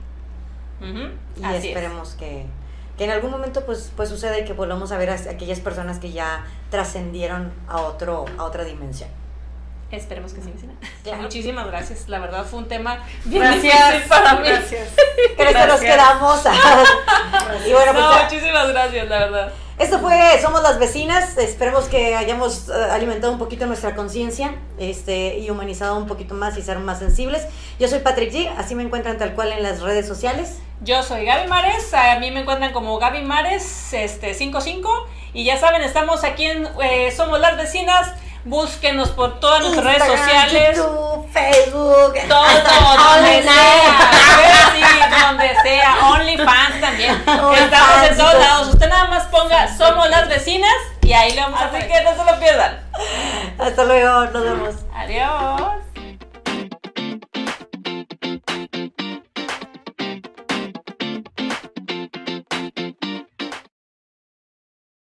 [0.81, 1.65] y así es.
[1.65, 2.45] esperemos que,
[2.97, 5.99] que en algún momento pues, pues suceda y que volvamos a ver a aquellas personas
[5.99, 9.09] que ya trascendieron a otro, a otra dimensión.
[9.91, 10.73] Esperemos que sí, Vicina.
[11.03, 11.23] Claro.
[11.23, 12.07] Muchísimas gracias.
[12.07, 14.07] La verdad fue un tema bien Gracias.
[14.07, 14.47] para mí.
[14.47, 14.89] Gracias.
[15.37, 15.91] Con esto nos Gracias.
[15.95, 16.41] quedamos.
[17.67, 19.51] y bueno, pues no, ya- muchísimas gracias, la verdad.
[19.79, 21.37] Esto fue Somos las Vecinas.
[21.37, 26.55] Esperemos que hayamos eh, alimentado un poquito nuestra conciencia este, y humanizado un poquito más
[26.57, 27.47] y ser más sensibles.
[27.79, 28.53] Yo soy Patrick G.
[28.57, 30.59] Así me encuentran tal cual en las redes sociales.
[30.83, 34.89] Yo soy Gaby Mares, a mí me encuentran como Gaby Mares este, 55
[35.31, 38.11] y ya saben, estamos aquí en eh, Somos las Vecinas,
[38.43, 40.77] búsquenos por todas nuestras redes sociales.
[40.77, 42.13] YouTube, Facebook.
[42.27, 42.43] Todo,
[43.13, 44.83] donde sea, sí,
[45.21, 47.15] donde sea, OnlyFans también.
[47.15, 48.67] Estamos OnlyFans, en todos lados.
[48.69, 52.11] Usted nada más ponga Somos las Vecinas y ahí le vamos a Así que no
[52.11, 52.79] se lo pierdan.
[53.59, 54.75] Hasta luego, nos vemos.
[54.95, 55.90] Adiós.